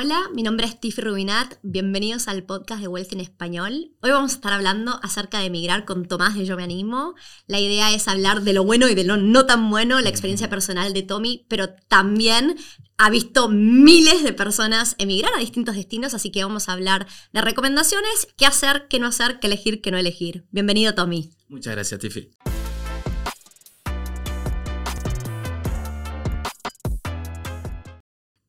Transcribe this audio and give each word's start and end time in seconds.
Hola, 0.00 0.30
mi 0.32 0.44
nombre 0.44 0.64
es 0.64 0.78
Tiffy 0.78 1.00
Rubinat. 1.00 1.54
Bienvenidos 1.64 2.28
al 2.28 2.44
podcast 2.44 2.80
de 2.80 2.86
Wealth 2.86 3.12
en 3.12 3.18
Español. 3.18 3.96
Hoy 4.00 4.12
vamos 4.12 4.30
a 4.30 4.34
estar 4.36 4.52
hablando 4.52 5.00
acerca 5.02 5.40
de 5.40 5.46
emigrar 5.46 5.84
con 5.84 6.06
Tomás 6.06 6.36
de 6.36 6.44
Yo 6.44 6.56
Me 6.56 6.62
Animo. 6.62 7.16
La 7.48 7.58
idea 7.58 7.92
es 7.92 8.06
hablar 8.06 8.42
de 8.42 8.52
lo 8.52 8.62
bueno 8.62 8.88
y 8.88 8.94
de 8.94 9.02
lo 9.02 9.16
no 9.16 9.44
tan 9.44 9.68
bueno, 9.70 10.00
la 10.00 10.08
experiencia 10.08 10.48
personal 10.48 10.92
de 10.92 11.02
Tommy, 11.02 11.46
pero 11.48 11.70
también 11.88 12.56
ha 12.96 13.10
visto 13.10 13.48
miles 13.48 14.22
de 14.22 14.32
personas 14.32 14.94
emigrar 14.98 15.32
a 15.34 15.40
distintos 15.40 15.74
destinos, 15.74 16.14
así 16.14 16.30
que 16.30 16.44
vamos 16.44 16.68
a 16.68 16.74
hablar 16.74 17.08
de 17.32 17.40
recomendaciones, 17.40 18.28
qué 18.36 18.46
hacer, 18.46 18.86
qué 18.88 19.00
no 19.00 19.08
hacer, 19.08 19.40
qué 19.40 19.48
elegir, 19.48 19.82
qué 19.82 19.90
no 19.90 19.98
elegir. 19.98 20.46
Bienvenido, 20.52 20.94
Tommy. 20.94 21.32
Muchas 21.48 21.74
gracias, 21.74 21.98
Tiffy. 21.98 22.30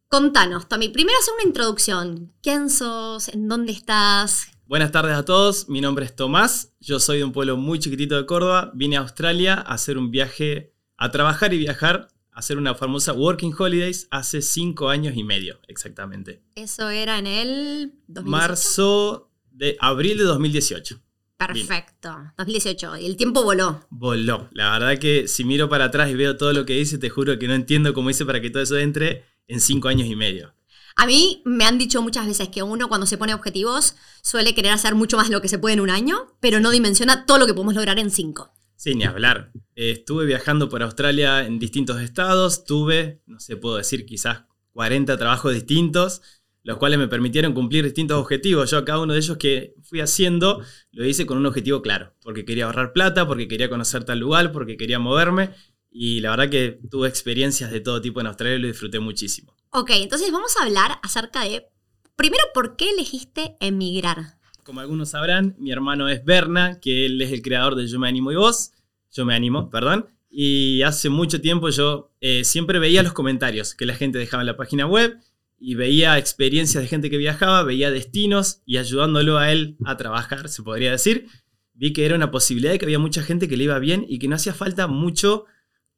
Contanos, 0.09 0.67
Tommy. 0.67 0.89
Primero 0.89 1.19
hacer 1.21 1.35
una 1.35 1.43
introducción. 1.43 2.33
¿Quién 2.41 2.71
sos? 2.71 3.29
¿En 3.29 3.47
dónde 3.47 3.73
estás? 3.73 4.47
Buenas 4.65 4.91
tardes 4.91 5.15
a 5.15 5.23
todos. 5.23 5.69
Mi 5.69 5.81
nombre 5.81 6.03
es 6.03 6.15
Tomás. 6.15 6.73
Yo 6.79 6.99
soy 6.99 7.19
de 7.19 7.25
un 7.25 7.31
pueblo 7.31 7.57
muy 7.57 7.77
chiquitito 7.77 8.15
de 8.15 8.25
Córdoba. 8.25 8.71
Vine 8.73 8.97
a 8.97 9.01
Australia 9.01 9.53
a 9.53 9.75
hacer 9.75 9.99
un 9.99 10.09
viaje, 10.09 10.73
a 10.97 11.11
trabajar 11.11 11.53
y 11.53 11.59
viajar, 11.59 12.07
a 12.31 12.39
hacer 12.39 12.57
una 12.57 12.73
famosa 12.73 13.13
Working 13.13 13.53
Holidays 13.55 14.07
hace 14.09 14.41
cinco 14.41 14.89
años 14.89 15.15
y 15.15 15.23
medio, 15.23 15.59
exactamente. 15.67 16.41
Eso 16.55 16.89
era 16.89 17.19
en 17.19 17.27
el 17.27 17.93
2018? 18.07 18.31
Marzo 18.31 19.31
de 19.51 19.77
abril 19.79 20.17
de 20.17 20.23
2018. 20.23 20.99
Perfecto. 21.37 22.17
2018. 22.35 22.97
Y 22.97 23.05
el 23.05 23.15
tiempo 23.15 23.43
voló. 23.43 23.85
Voló. 23.91 24.49
La 24.53 24.71
verdad 24.71 24.97
que 24.97 25.27
si 25.27 25.43
miro 25.43 25.69
para 25.69 25.85
atrás 25.85 26.09
y 26.09 26.15
veo 26.15 26.35
todo 26.35 26.51
lo 26.51 26.65
que 26.65 26.79
hice, 26.79 26.97
te 26.97 27.09
juro 27.09 27.37
que 27.37 27.47
no 27.47 27.53
entiendo 27.53 27.93
cómo 27.93 28.09
hice 28.09 28.25
para 28.25 28.41
que 28.41 28.49
todo 28.49 28.63
eso 28.63 28.75
entre 28.75 29.23
en 29.49 29.59
cinco 29.59 29.89
años 29.89 30.07
y 30.07 30.15
medio. 30.15 30.53
A 30.95 31.05
mí 31.05 31.41
me 31.45 31.65
han 31.65 31.77
dicho 31.77 32.01
muchas 32.01 32.27
veces 32.27 32.49
que 32.49 32.63
uno 32.63 32.87
cuando 32.87 33.07
se 33.07 33.17
pone 33.17 33.33
objetivos 33.33 33.95
suele 34.21 34.53
querer 34.53 34.71
hacer 34.71 34.95
mucho 34.95 35.17
más 35.17 35.27
de 35.29 35.33
lo 35.33 35.41
que 35.41 35.47
se 35.47 35.59
puede 35.59 35.73
en 35.73 35.79
un 35.81 35.89
año, 35.89 36.35
pero 36.39 36.59
no 36.59 36.71
dimensiona 36.71 37.25
todo 37.25 37.37
lo 37.37 37.45
que 37.45 37.53
podemos 37.53 37.75
lograr 37.75 37.99
en 37.99 38.11
cinco. 38.11 38.53
Sí, 38.75 38.95
ni 38.95 39.03
hablar. 39.03 39.51
estuve 39.75 40.25
viajando 40.25 40.69
por 40.69 40.83
Australia 40.83 41.45
en 41.45 41.59
distintos 41.59 42.01
estados, 42.01 42.63
tuve, 42.63 43.21
no 43.25 43.39
sé, 43.39 43.57
puedo 43.57 43.77
decir 43.77 44.05
quizás 44.05 44.43
40 44.73 45.17
trabajos 45.17 45.53
distintos, 45.53 46.21
los 46.63 46.77
cuales 46.77 46.99
me 46.99 47.07
permitieron 47.07 47.53
cumplir 47.53 47.83
distintos 47.83 48.17
objetivos. 48.17 48.69
Yo 48.69 48.83
cada 48.85 48.99
uno 48.99 49.13
de 49.13 49.19
ellos 49.19 49.37
que 49.37 49.75
fui 49.83 50.01
haciendo 50.01 50.61
lo 50.91 51.05
hice 51.05 51.25
con 51.25 51.37
un 51.37 51.45
objetivo 51.45 51.81
claro, 51.81 52.13
porque 52.21 52.45
quería 52.45 52.65
ahorrar 52.65 52.93
plata, 52.93 53.25
porque 53.27 53.47
quería 53.47 53.69
conocer 53.69 54.03
tal 54.03 54.19
lugar, 54.19 54.51
porque 54.51 54.77
quería 54.77 54.99
moverme 54.99 55.51
y 55.91 56.21
la 56.21 56.31
verdad 56.31 56.49
que 56.49 56.79
tuve 56.89 57.07
experiencias 57.07 57.71
de 57.71 57.79
todo 57.79 58.01
tipo 58.01 58.21
en 58.21 58.27
Australia 58.27 58.57
y 58.57 58.61
lo 58.61 58.67
disfruté 58.67 58.99
muchísimo. 58.99 59.55
Ok, 59.71 59.91
entonces 59.95 60.31
vamos 60.31 60.55
a 60.57 60.65
hablar 60.65 60.99
acerca 61.03 61.43
de, 61.43 61.67
primero, 62.15 62.43
¿por 62.53 62.75
qué 62.75 62.89
elegiste 62.91 63.55
emigrar? 63.59 64.37
Como 64.63 64.81
algunos 64.81 65.09
sabrán, 65.09 65.55
mi 65.59 65.71
hermano 65.71 66.09
es 66.09 66.23
Berna, 66.23 66.79
que 66.79 67.05
él 67.05 67.21
es 67.21 67.31
el 67.31 67.41
creador 67.41 67.75
de 67.75 67.87
Yo 67.87 67.99
Me 67.99 68.07
Animo 68.07 68.31
y 68.31 68.35
Vos. 68.35 68.71
Yo 69.11 69.25
Me 69.25 69.35
Animo, 69.35 69.69
perdón. 69.69 70.07
Y 70.29 70.83
hace 70.83 71.09
mucho 71.09 71.41
tiempo 71.41 71.69
yo 71.69 72.11
eh, 72.21 72.43
siempre 72.43 72.77
veía 72.77 73.01
los 73.01 73.13
comentarios 73.13 73.73
que 73.73 73.87
la 73.87 73.95
gente 73.95 74.19
dejaba 74.19 74.43
en 74.43 74.47
la 74.47 74.57
página 74.57 74.85
web 74.85 75.17
y 75.59 75.75
veía 75.75 76.17
experiencias 76.17 76.83
de 76.83 76.87
gente 76.87 77.09
que 77.09 77.17
viajaba, 77.17 77.63
veía 77.63 77.91
destinos 77.91 78.61
y 78.65 78.77
ayudándolo 78.77 79.37
a 79.37 79.51
él 79.51 79.75
a 79.85 79.97
trabajar, 79.97 80.49
se 80.49 80.63
podría 80.63 80.91
decir. 80.91 81.27
Vi 81.73 81.93
que 81.93 82.05
era 82.05 82.15
una 82.15 82.31
posibilidad 82.31 82.73
y 82.73 82.77
que 82.77 82.85
había 82.85 82.99
mucha 82.99 83.23
gente 83.23 83.47
que 83.47 83.57
le 83.57 83.63
iba 83.63 83.79
bien 83.79 84.05
y 84.07 84.19
que 84.19 84.27
no 84.27 84.35
hacía 84.35 84.53
falta 84.53 84.87
mucho 84.87 85.45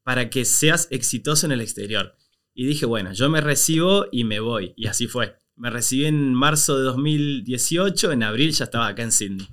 para 0.04 0.30
que 0.30 0.46
seas 0.46 0.88
exitoso 0.92 1.46
en 1.46 1.52
el 1.52 1.62
exterior. 1.62 2.16
Y 2.54 2.66
dije, 2.66 2.86
bueno, 2.86 3.14
yo 3.14 3.30
me 3.30 3.42
recibo 3.42 4.06
y 4.12 4.24
me 4.24 4.40
voy. 4.40 4.74
Y 4.76 4.88
así 4.88 5.08
fue. 5.08 5.36
Me 5.56 5.70
recibí 5.70 6.06
en 6.06 6.34
marzo 6.34 6.78
de 6.78 6.84
2018, 6.84 8.12
en 8.12 8.24
abril 8.24 8.52
ya 8.52 8.66
estaba 8.66 8.88
acá 8.88 9.04
en 9.04 9.12
Sydney. 9.12 9.48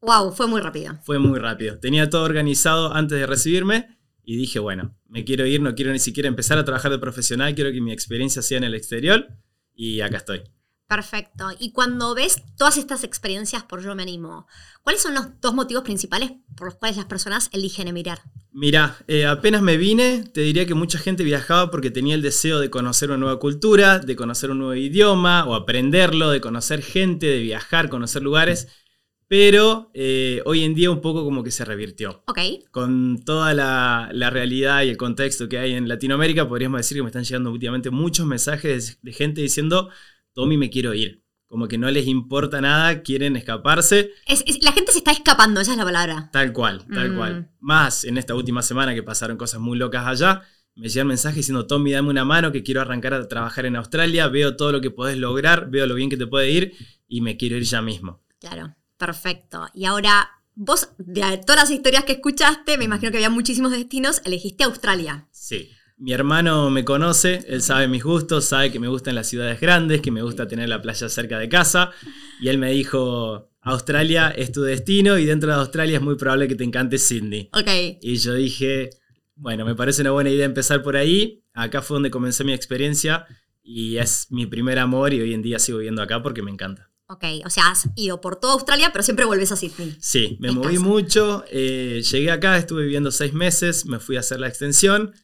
Wow, 0.00 0.32
fue 0.32 0.46
muy 0.46 0.60
rápido. 0.60 0.98
Fue 1.04 1.18
muy 1.18 1.38
rápido. 1.38 1.78
Tenía 1.78 2.08
todo 2.08 2.24
organizado 2.24 2.92
antes 2.94 3.18
de 3.18 3.26
recibirme 3.26 3.98
y 4.22 4.36
dije, 4.36 4.58
bueno, 4.58 4.96
me 5.06 5.24
quiero 5.24 5.46
ir, 5.46 5.60
no 5.60 5.74
quiero 5.74 5.90
ni 5.92 5.98
siquiera 5.98 6.28
empezar 6.28 6.58
a 6.58 6.64
trabajar 6.64 6.90
de 6.90 6.98
profesional, 6.98 7.54
quiero 7.54 7.72
que 7.72 7.80
mi 7.80 7.92
experiencia 7.92 8.42
sea 8.42 8.58
en 8.58 8.64
el 8.64 8.74
exterior 8.74 9.26
y 9.74 10.00
acá 10.00 10.18
estoy. 10.18 10.42
Perfecto. 10.88 11.50
Y 11.58 11.72
cuando 11.72 12.14
ves 12.14 12.42
todas 12.56 12.78
estas 12.78 13.04
experiencias 13.04 13.62
por 13.62 13.82
Yo 13.82 13.94
Me 13.94 14.02
Animo, 14.02 14.46
¿cuáles 14.82 15.02
son 15.02 15.12
los 15.12 15.38
dos 15.38 15.52
motivos 15.52 15.84
principales 15.84 16.32
por 16.56 16.68
los 16.68 16.76
cuales 16.76 16.96
las 16.96 17.04
personas 17.04 17.50
eligen 17.52 17.88
emigrar? 17.88 18.22
Mira, 18.52 18.96
eh, 19.06 19.26
apenas 19.26 19.60
me 19.60 19.76
vine, 19.76 20.24
te 20.32 20.40
diría 20.40 20.64
que 20.64 20.72
mucha 20.72 20.98
gente 20.98 21.24
viajaba 21.24 21.70
porque 21.70 21.90
tenía 21.90 22.14
el 22.14 22.22
deseo 22.22 22.58
de 22.58 22.70
conocer 22.70 23.10
una 23.10 23.18
nueva 23.18 23.38
cultura, 23.38 23.98
de 23.98 24.16
conocer 24.16 24.50
un 24.50 24.60
nuevo 24.60 24.74
idioma 24.74 25.44
o 25.44 25.54
aprenderlo, 25.54 26.30
de 26.30 26.40
conocer 26.40 26.80
gente, 26.80 27.26
de 27.26 27.40
viajar, 27.40 27.90
conocer 27.90 28.22
lugares. 28.22 28.68
Pero 29.28 29.90
eh, 29.92 30.40
hoy 30.46 30.64
en 30.64 30.74
día 30.74 30.90
un 30.90 31.02
poco 31.02 31.22
como 31.22 31.44
que 31.44 31.50
se 31.50 31.66
revirtió. 31.66 32.22
Ok. 32.26 32.38
Con 32.70 33.22
toda 33.26 33.52
la, 33.52 34.30
realidad 34.30 34.84
y 34.84 34.88
el 34.88 34.96
contexto 34.96 35.50
que 35.50 35.58
hay 35.58 35.74
en 35.74 35.86
Latinoamérica, 35.86 36.48
podríamos 36.48 36.78
decir 36.78 36.96
que 36.96 37.02
me 37.02 37.10
están 37.10 37.24
llegando 37.24 37.52
últimamente 37.52 37.90
muchos 37.90 38.24
mensajes 38.24 38.98
de 39.02 39.12
gente 39.12 39.42
diciendo 39.42 39.90
Tommy, 40.38 40.56
me 40.56 40.70
quiero 40.70 40.94
ir. 40.94 41.24
Como 41.48 41.66
que 41.66 41.78
no 41.78 41.90
les 41.90 42.06
importa 42.06 42.60
nada, 42.60 43.02
quieren 43.02 43.34
escaparse. 43.34 44.12
la 44.60 44.70
gente 44.70 44.92
se 44.92 44.98
está 44.98 45.10
escapando, 45.10 45.60
esa 45.60 45.72
es 45.72 45.78
la 45.78 45.84
palabra. 45.84 46.30
Tal 46.32 46.52
cual, 46.52 46.86
tal 46.94 47.16
cual. 47.16 47.40
Mm. 47.40 47.46
Más 47.58 48.04
en 48.04 48.18
esta 48.18 48.36
última 48.36 48.62
semana 48.62 48.94
que 48.94 49.02
pasaron 49.02 49.36
cosas 49.36 49.58
muy 49.58 49.76
locas 49.76 50.06
allá, 50.06 50.42
me 50.76 50.88
llegan 50.88 51.08
mensajes 51.08 51.38
diciendo, 51.38 51.66
Tommy, 51.66 51.90
dame 51.90 52.10
una 52.10 52.24
mano, 52.24 52.52
que 52.52 52.62
quiero 52.62 52.80
arrancar 52.80 53.14
a 53.14 53.26
trabajar 53.26 53.66
en 53.66 53.74
Australia, 53.74 54.28
veo 54.28 54.54
todo 54.54 54.70
lo 54.70 54.80
que 54.80 54.92
podés 54.92 55.18
lograr, 55.18 55.68
veo 55.70 55.88
lo 55.88 55.96
bien 55.96 56.08
que 56.08 56.16
te 56.16 56.28
puede 56.28 56.52
ir 56.52 56.72
y 57.08 57.20
me 57.20 57.36
quiero 57.36 57.56
ir 57.56 57.64
ya 57.64 57.82
mismo. 57.82 58.22
Claro, 58.38 58.76
perfecto. 58.96 59.66
Y 59.74 59.86
ahora, 59.86 60.30
vos, 60.54 60.90
de 60.98 61.38
todas 61.38 61.62
las 61.62 61.70
historias 61.72 62.04
que 62.04 62.12
escuchaste, 62.12 62.78
me 62.78 62.84
imagino 62.84 63.10
que 63.10 63.16
había 63.16 63.30
muchísimos 63.30 63.72
destinos, 63.72 64.22
elegiste 64.24 64.62
Australia. 64.62 65.26
Sí. 65.32 65.72
Mi 66.00 66.12
hermano 66.12 66.70
me 66.70 66.84
conoce, 66.84 67.44
él 67.48 67.60
sabe 67.60 67.88
mis 67.88 68.04
gustos, 68.04 68.44
sabe 68.44 68.70
que 68.70 68.78
me 68.78 68.86
gustan 68.86 69.16
las 69.16 69.26
ciudades 69.26 69.60
grandes, 69.60 70.00
que 70.00 70.12
me 70.12 70.22
gusta 70.22 70.46
tener 70.46 70.68
la 70.68 70.80
playa 70.80 71.08
cerca 71.08 71.40
de 71.40 71.48
casa. 71.48 71.90
Y 72.40 72.46
él 72.46 72.58
me 72.58 72.70
dijo, 72.70 73.50
Australia 73.62 74.28
es 74.30 74.52
tu 74.52 74.62
destino 74.62 75.18
y 75.18 75.26
dentro 75.26 75.50
de 75.50 75.56
Australia 75.56 75.96
es 75.96 76.02
muy 76.02 76.14
probable 76.14 76.46
que 76.46 76.54
te 76.54 76.62
encante 76.62 76.98
Sydney. 76.98 77.50
Ok. 77.52 77.98
Y 78.00 78.16
yo 78.16 78.34
dije, 78.34 78.90
bueno, 79.34 79.64
me 79.64 79.74
parece 79.74 80.02
una 80.02 80.12
buena 80.12 80.30
idea 80.30 80.44
empezar 80.44 80.84
por 80.84 80.96
ahí. 80.96 81.42
Acá 81.52 81.82
fue 81.82 81.96
donde 81.96 82.12
comencé 82.12 82.44
mi 82.44 82.52
experiencia 82.52 83.26
y 83.60 83.96
es 83.96 84.28
mi 84.30 84.46
primer 84.46 84.78
amor 84.78 85.12
y 85.12 85.20
hoy 85.20 85.34
en 85.34 85.42
día 85.42 85.58
sigo 85.58 85.78
viviendo 85.78 86.00
acá 86.00 86.22
porque 86.22 86.42
me 86.42 86.52
encanta. 86.52 86.92
Ok, 87.08 87.24
o 87.44 87.50
sea, 87.50 87.70
has 87.70 87.88
ido 87.96 88.20
por 88.20 88.36
toda 88.36 88.52
Australia, 88.52 88.90
pero 88.92 89.02
siempre 89.02 89.24
vuelves 89.24 89.50
a 89.50 89.56
Sydney. 89.56 89.96
Sí, 89.98 90.36
me 90.40 90.52
moví 90.52 90.78
mucho, 90.78 91.42
eh, 91.50 92.02
llegué 92.08 92.30
acá, 92.30 92.56
estuve 92.58 92.82
viviendo 92.82 93.10
seis 93.10 93.32
meses, 93.32 93.86
me 93.86 93.98
fui 93.98 94.16
a 94.16 94.20
hacer 94.20 94.38
la 94.38 94.46
extensión 94.46 95.14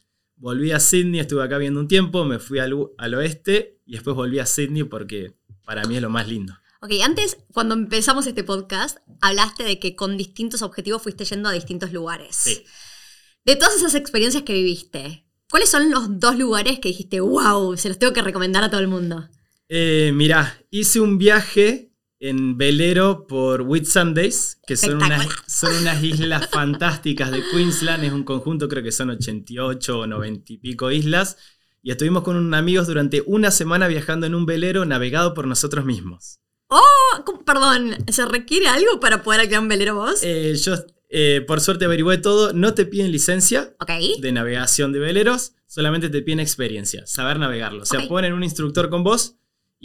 volví 0.45 0.71
a 0.71 0.79
Sydney, 0.79 1.21
estuve 1.21 1.43
acá 1.43 1.57
viendo 1.57 1.79
un 1.79 1.87
tiempo, 1.87 2.23
me 2.23 2.37
fui 2.37 2.59
al, 2.59 2.73
oeste 3.15 3.81
y 3.83 3.93
después 3.93 4.15
volví 4.15 4.37
a 4.37 4.45
Sydney 4.45 4.83
porque 4.83 5.33
para 5.63 5.85
mí 5.85 5.95
es 5.95 6.03
lo 6.03 6.11
más 6.11 6.27
lindo. 6.27 6.53
Ok, 6.83 6.91
antes, 7.03 7.37
cuando 7.51 7.73
empezamos 7.73 8.27
este 8.27 8.43
podcast, 8.43 8.99
hablaste 9.21 9.63
de 9.63 9.79
que 9.79 9.95
con 9.95 10.17
distintos 10.17 10.61
objetivos 10.61 11.01
fuiste 11.01 11.25
yendo 11.25 11.49
a 11.49 11.51
distintos 11.51 11.91
lugares. 11.91 12.35
Sí. 12.35 12.63
De 13.43 13.55
todas 13.55 13.75
esas 13.75 13.95
experiencias 13.95 14.43
que 14.43 14.53
viviste, 14.53 15.25
¿cuáles 15.49 15.67
son 15.67 15.89
los 15.89 16.19
dos 16.19 16.37
lugares 16.37 16.79
que 16.79 16.89
dijiste, 16.89 17.21
wow, 17.21 17.75
se 17.75 17.89
los 17.89 17.97
tengo 17.97 18.13
que 18.13 18.21
recomendar 18.21 18.63
a 18.63 18.69
todo 18.69 18.81
el 18.81 18.87
mundo? 18.87 19.27
Eh, 19.67 20.11
mirá, 20.13 20.61
hice 20.69 20.99
un 20.99 21.17
viaje 21.17 21.91
en 22.19 22.57
velero 22.57 23.27
por 23.27 23.61
Whitsundays, 23.61 24.59
que 24.65 24.77
son 24.77 24.95
unas, 24.95 25.27
son 25.47 25.75
unas 25.75 26.03
islas 26.03 26.49
fantásticas 26.51 27.31
de 27.31 27.43
Queensland. 27.51 28.03
Es 28.03 28.13
un 28.13 28.23
conjunto, 28.23 28.67
creo 28.67 28.83
que 28.83 28.91
son 28.91 29.09
88 29.09 29.99
o 29.99 30.07
90 30.07 30.53
y 30.53 30.57
pico 30.57 30.91
islas. 30.91 31.37
Y 31.81 31.91
estuvimos 31.91 32.23
con 32.23 32.35
unos 32.35 32.57
amigos 32.57 32.87
durante 32.87 33.21
una 33.25 33.51
semana 33.51 33.87
viajando 33.87 34.25
en 34.25 34.33
un 34.33 34.45
velero 34.45 34.85
navegado 34.85 35.33
por 35.33 35.45
nosotros 35.45 35.85
mismos. 35.85 36.39
¡Oh! 36.67 37.43
Perdón, 37.45 37.95
¿se 38.07 38.25
requiere 38.25 38.67
algo 38.67 38.99
para 38.99 39.21
poder 39.21 39.41
alquilar 39.41 39.61
un 39.61 39.67
velero 39.67 39.95
vos? 39.95 40.21
Eh, 40.23 40.55
yo, 40.55 40.73
eh, 41.09 41.43
por 41.45 41.61
suerte, 41.61 41.85
averigué 41.85 42.17
todo. 42.17 42.53
No 42.53 42.73
te 42.73 42.85
piden 42.85 43.11
licencia 43.11 43.75
de 44.19 44.31
navegación 44.31 44.93
de 44.93 44.99
veleros, 44.99 45.53
solamente 45.67 46.09
te 46.09 46.23
piden 46.23 46.39
experiencia, 46.39 47.05
saber 47.05 47.37
navegarlo. 47.37 47.83
O 47.83 47.85
sea, 47.85 48.07
ponen 48.07 48.33
un 48.33 48.43
instructor 48.43 48.89
con 48.89 49.03
vos 49.03 49.35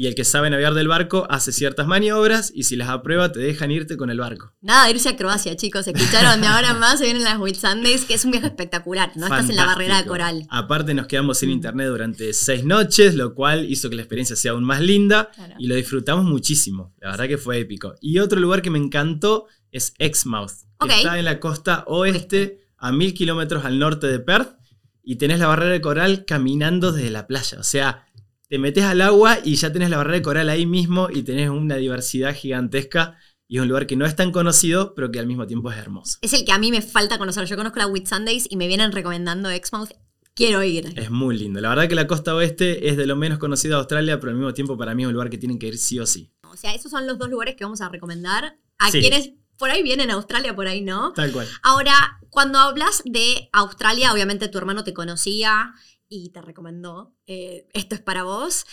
y 0.01 0.07
el 0.07 0.15
que 0.15 0.25
sabe 0.25 0.49
navegar 0.49 0.73
del 0.73 0.89
barco 0.89 1.27
hace 1.29 1.53
ciertas 1.53 1.87
maniobras 1.87 2.51
y 2.55 2.63
si 2.63 2.75
las 2.75 2.89
aprueba 2.89 3.33
te 3.33 3.39
dejan 3.39 3.71
irte 3.71 3.99
con 3.99 4.09
el 4.09 4.19
barco. 4.19 4.55
Nada, 4.63 4.89
irse 4.89 5.11
a 5.11 5.17
Croacia, 5.19 5.55
chicos. 5.57 5.87
Escucharon 5.87 6.41
de 6.41 6.47
ahora 6.47 6.73
más 6.73 7.01
se 7.01 7.05
vienen 7.05 7.23
las 7.23 7.39
Whitsundays, 7.39 8.07
que 8.07 8.15
es 8.15 8.25
un 8.25 8.31
viaje 8.31 8.47
espectacular. 8.47 9.13
No 9.15 9.27
estás 9.27 9.51
en 9.51 9.57
la 9.57 9.67
barrera 9.67 10.01
de 10.01 10.09
coral. 10.09 10.47
Aparte 10.49 10.95
nos 10.95 11.07
quedamos 11.07 11.37
sin 11.37 11.51
internet 11.51 11.89
durante 11.89 12.33
seis 12.33 12.65
noches, 12.65 13.15
lo 13.15 13.35
cual 13.35 13.71
hizo 13.71 13.91
que 13.91 13.97
la 13.97 14.01
experiencia 14.01 14.37
sea 14.37 14.53
aún 14.53 14.65
más 14.65 14.81
linda 14.81 15.33
y 15.59 15.67
lo 15.67 15.75
disfrutamos 15.75 16.25
muchísimo. 16.25 16.95
La 16.99 17.11
verdad 17.11 17.29
que 17.29 17.37
fue 17.37 17.59
épico. 17.59 17.95
Y 18.01 18.21
otro 18.21 18.41
lugar 18.41 18.63
que 18.63 18.71
me 18.71 18.79
encantó 18.79 19.49
es 19.71 19.93
Exmouth, 19.99 20.63
que 20.81 20.97
está 20.97 21.19
en 21.19 21.27
la 21.27 21.41
costa 21.41 21.85
oeste, 21.87 22.67
a 22.79 22.91
mil 22.91 23.13
kilómetros 23.13 23.67
al 23.67 23.79
norte 23.79 24.07
de 24.07 24.19
Perth, 24.19 24.57
y 25.03 25.17
tenés 25.17 25.41
la 25.41 25.49
barrera 25.49 25.73
de 25.73 25.81
coral 25.81 26.25
caminando 26.25 26.93
desde 26.93 27.11
la 27.11 27.27
playa. 27.27 27.59
O 27.59 27.65
sea, 27.65 28.07
te 28.51 28.59
metes 28.59 28.83
al 28.83 29.01
agua 29.01 29.39
y 29.45 29.55
ya 29.55 29.73
tenés 29.73 29.91
la 29.91 29.97
barrera 29.99 30.17
de 30.17 30.23
coral 30.23 30.49
ahí 30.49 30.67
mismo 30.67 31.09
y 31.09 31.23
tenés 31.23 31.49
una 31.51 31.77
diversidad 31.77 32.35
gigantesca 32.35 33.17
y 33.47 33.57
es 33.57 33.63
un 33.63 33.69
lugar 33.69 33.87
que 33.87 33.95
no 33.95 34.07
es 34.07 34.17
tan 34.17 34.33
conocido, 34.33 34.93
pero 34.95 35.13
que 35.13 35.21
al 35.21 35.29
mismo 35.29 35.47
tiempo 35.47 35.71
es 35.71 35.79
hermoso. 35.79 36.19
Es 36.21 36.33
el 36.33 36.45
que 36.45 36.51
a 36.51 36.59
mí 36.59 36.73
me 36.73 36.83
falta 36.83 37.17
conocer. 37.17 37.45
Yo 37.47 37.57
conozco 37.57 37.79
la 37.79 37.87
Whit 37.87 38.09
Sundays 38.09 38.49
y 38.51 38.57
me 38.57 38.67
vienen 38.67 38.91
recomendando 38.91 39.51
Exmouth. 39.51 39.91
Quiero 40.35 40.65
ir. 40.65 40.93
Es 40.97 41.13
muy 41.13 41.39
lindo. 41.39 41.61
La 41.61 41.69
verdad 41.69 41.89
que 41.89 41.95
la 41.95 42.09
costa 42.09 42.35
oeste 42.35 42.89
es 42.89 42.97
de 42.97 43.07
lo 43.07 43.15
menos 43.15 43.39
conocido 43.39 43.77
de 43.77 43.81
Australia, 43.81 44.19
pero 44.19 44.31
al 44.31 44.37
mismo 44.37 44.53
tiempo 44.53 44.77
para 44.77 44.97
mí 44.97 45.05
es 45.05 45.07
un 45.07 45.13
lugar 45.13 45.31
que 45.31 45.39
tienen 45.39 45.59
que 45.59 45.69
ir 45.69 45.79
sí 45.79 46.01
o 46.01 46.07
sí. 46.07 46.33
O 46.51 46.57
sea, 46.57 46.75
esos 46.75 46.91
son 46.91 47.07
los 47.07 47.19
dos 47.19 47.31
lugares 47.31 47.55
que 47.55 47.63
vamos 47.63 47.81
a 47.81 47.89
recomendar 47.89 48.59
a 48.79 48.91
quienes 48.91 49.31
por 49.59 49.71
ahí 49.71 49.85
vienen 49.85 50.11
a 50.11 50.15
Australia, 50.15 50.57
por 50.57 50.67
ahí 50.67 50.81
no. 50.81 51.13
Tal 51.13 51.31
cual. 51.31 51.47
Ahora, 51.63 52.19
cuando 52.31 52.59
hablas 52.59 53.03
de 53.05 53.49
Australia, 53.53 54.13
obviamente 54.13 54.49
tu 54.49 54.59
hermano 54.59 54.83
te 54.83 54.93
conocía 54.93 55.75
y 56.11 56.31
te 56.31 56.43
recomendó, 56.43 57.15
eh, 57.27 57.67
esto 57.73 57.95
es 57.95 58.03
para 58.03 58.25
vos. 58.25 58.67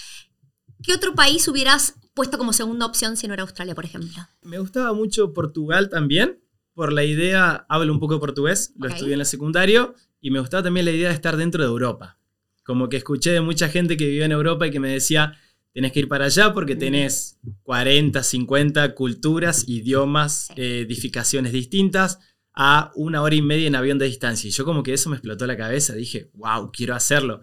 ¿Qué 0.84 0.94
otro 0.94 1.16
país 1.16 1.48
hubieras 1.48 1.94
puesto 2.14 2.38
como 2.38 2.52
segunda 2.52 2.86
opción 2.86 3.16
si 3.16 3.28
no 3.28 3.34
era 3.34 3.44
Australia, 3.44 3.76
por 3.76 3.86
ejemplo? 3.86 4.18
Me 4.42 4.60
gustaba 4.60 4.92
mucho 4.94 5.34
Portugal 5.34 5.90
también, 5.90 6.42
por 6.74 6.92
la 6.92 7.04
idea, 7.04 7.66
hablo 7.70 7.94
un 7.94 8.00
poco 8.00 8.16
de 8.16 8.20
portugués, 8.20 8.74
lo 8.78 8.90
estudié 8.90 9.14
en 9.14 9.20
el 9.22 9.26
secundario, 9.26 9.96
y 10.20 10.32
me 10.32 10.40
gustaba 10.40 10.64
también 10.64 10.86
la 10.86 10.92
idea 10.92 11.10
de 11.10 11.16
estar 11.16 11.38
dentro 11.38 11.64
de 11.64 11.70
Europa. 11.70 12.20
Como 12.64 12.90
que 12.90 12.98
escuché 12.98 13.32
de 13.32 13.42
mucha 13.42 13.70
gente 13.70 13.98
que 13.98 14.08
vivía 14.08 14.26
en 14.26 14.32
Europa 14.32 14.68
y 14.68 14.72
que 14.72 14.80
me 14.80 14.90
decía, 14.90 15.38
tenés 15.74 15.92
que 15.92 16.00
ir 16.02 16.08
para 16.08 16.26
allá 16.26 16.54
porque 16.54 16.76
tenés 16.76 17.40
40, 17.64 18.22
50 18.24 18.96
culturas, 18.96 19.68
idiomas, 19.68 20.50
eh, 20.56 20.82
edificaciones 20.88 21.52
distintas 21.52 22.20
a 22.60 22.92
una 22.96 23.22
hora 23.22 23.36
y 23.36 23.42
media 23.44 23.68
en 23.68 23.76
avión 23.76 24.00
de 24.00 24.08
distancia. 24.08 24.48
Y 24.48 24.52
yo 24.52 24.66
como 24.66 24.82
que 24.82 24.92
eso 24.92 25.12
me 25.12 25.16
explotó 25.16 25.46
la 25.46 25.56
cabeza, 25.56 25.94
dije, 25.94 26.32
wow, 26.34 26.72
quiero 26.72 26.96
hacerlo. 26.96 27.42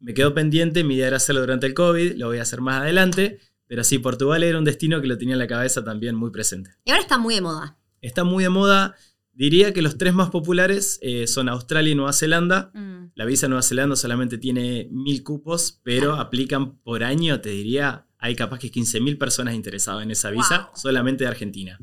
Me 0.00 0.14
quedó 0.14 0.32
pendiente, 0.32 0.84
mi 0.84 0.94
idea 0.94 1.08
era 1.08 1.18
hacerlo 1.18 1.42
durante 1.42 1.66
el 1.66 1.74
COVID, 1.74 2.14
lo 2.16 2.28
voy 2.28 2.38
a 2.38 2.42
hacer 2.42 2.62
más 2.62 2.80
adelante, 2.80 3.40
pero 3.66 3.84
sí, 3.84 3.98
Portugal 3.98 4.42
era 4.42 4.56
un 4.56 4.64
destino 4.64 5.02
que 5.02 5.06
lo 5.06 5.18
tenía 5.18 5.34
en 5.34 5.38
la 5.38 5.46
cabeza 5.46 5.84
también 5.84 6.16
muy 6.16 6.30
presente. 6.30 6.70
Y 6.86 6.92
ahora 6.92 7.02
está 7.02 7.18
muy 7.18 7.34
de 7.34 7.42
moda. 7.42 7.78
Está 8.00 8.24
muy 8.24 8.44
de 8.44 8.48
moda. 8.48 8.94
Diría 9.34 9.74
que 9.74 9.82
los 9.82 9.98
tres 9.98 10.14
más 10.14 10.30
populares 10.30 10.98
eh, 11.02 11.26
son 11.26 11.50
Australia 11.50 11.92
y 11.92 11.94
Nueva 11.94 12.14
Zelanda. 12.14 12.70
Mm. 12.72 13.10
La 13.14 13.26
visa 13.26 13.48
Nueva 13.48 13.62
Zelanda 13.62 13.96
solamente 13.96 14.38
tiene 14.38 14.88
mil 14.90 15.22
cupos, 15.22 15.78
pero 15.82 16.14
aplican 16.14 16.78
por 16.78 17.04
año, 17.04 17.42
te 17.42 17.50
diría, 17.50 18.06
hay 18.16 18.34
capaz 18.34 18.60
que 18.60 18.72
15.000 18.72 19.18
personas 19.18 19.54
interesadas 19.54 20.04
en 20.04 20.10
esa 20.10 20.30
visa, 20.30 20.70
solamente 20.74 21.24
de 21.24 21.28
Argentina. 21.28 21.78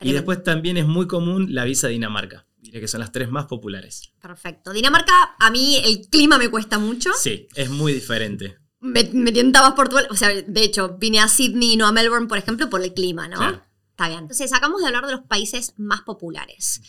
Y 0.00 0.12
después 0.12 0.42
también 0.42 0.76
es 0.76 0.86
muy 0.86 1.06
común 1.06 1.54
la 1.54 1.64
visa 1.64 1.86
de 1.86 1.94
Dinamarca. 1.94 2.46
Diría 2.58 2.80
que 2.80 2.88
son 2.88 3.00
las 3.00 3.12
tres 3.12 3.30
más 3.30 3.46
populares. 3.46 4.12
Perfecto. 4.20 4.72
Dinamarca, 4.72 5.36
a 5.38 5.50
mí 5.50 5.76
el 5.82 6.08
clima 6.08 6.38
me 6.38 6.48
cuesta 6.48 6.78
mucho. 6.78 7.10
Sí, 7.18 7.48
es 7.54 7.70
muy 7.70 7.92
diferente. 7.92 8.58
Me, 8.80 9.04
me 9.12 9.32
tientabas 9.32 9.72
Portugal. 9.72 10.06
O 10.10 10.16
sea, 10.16 10.28
de 10.28 10.62
hecho, 10.62 10.96
vine 10.98 11.20
a 11.20 11.28
Sydney 11.28 11.72
y 11.72 11.76
no 11.76 11.86
a 11.86 11.92
Melbourne, 11.92 12.28
por 12.28 12.38
ejemplo, 12.38 12.68
por 12.70 12.82
el 12.82 12.94
clima, 12.94 13.28
¿no? 13.28 13.62
Está 13.90 14.08
bien. 14.08 14.20
Entonces, 14.20 14.52
acabamos 14.52 14.80
de 14.80 14.86
hablar 14.86 15.06
de 15.06 15.12
los 15.12 15.22
países 15.22 15.74
más 15.76 16.02
populares. 16.02 16.80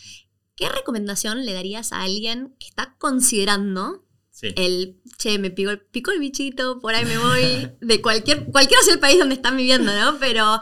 ¿Qué 0.56 0.68
recomendación 0.68 1.44
le 1.44 1.52
darías 1.52 1.92
a 1.92 2.02
alguien 2.02 2.54
que 2.58 2.66
está 2.66 2.96
considerando 2.98 4.06
el, 4.42 5.00
che, 5.18 5.38
me 5.38 5.50
picó, 5.50 6.10
el 6.10 6.20
bichito, 6.20 6.80
por 6.80 6.94
ahí 6.94 7.04
me 7.04 7.18
voy, 7.18 7.70
de 7.80 8.00
cualquier, 8.00 8.46
cualquiera 8.46 8.82
sea 8.82 8.94
el 8.94 9.00
país 9.00 9.18
donde 9.18 9.34
están 9.34 9.56
viviendo, 9.56 9.94
¿no? 9.94 10.18
Pero, 10.18 10.60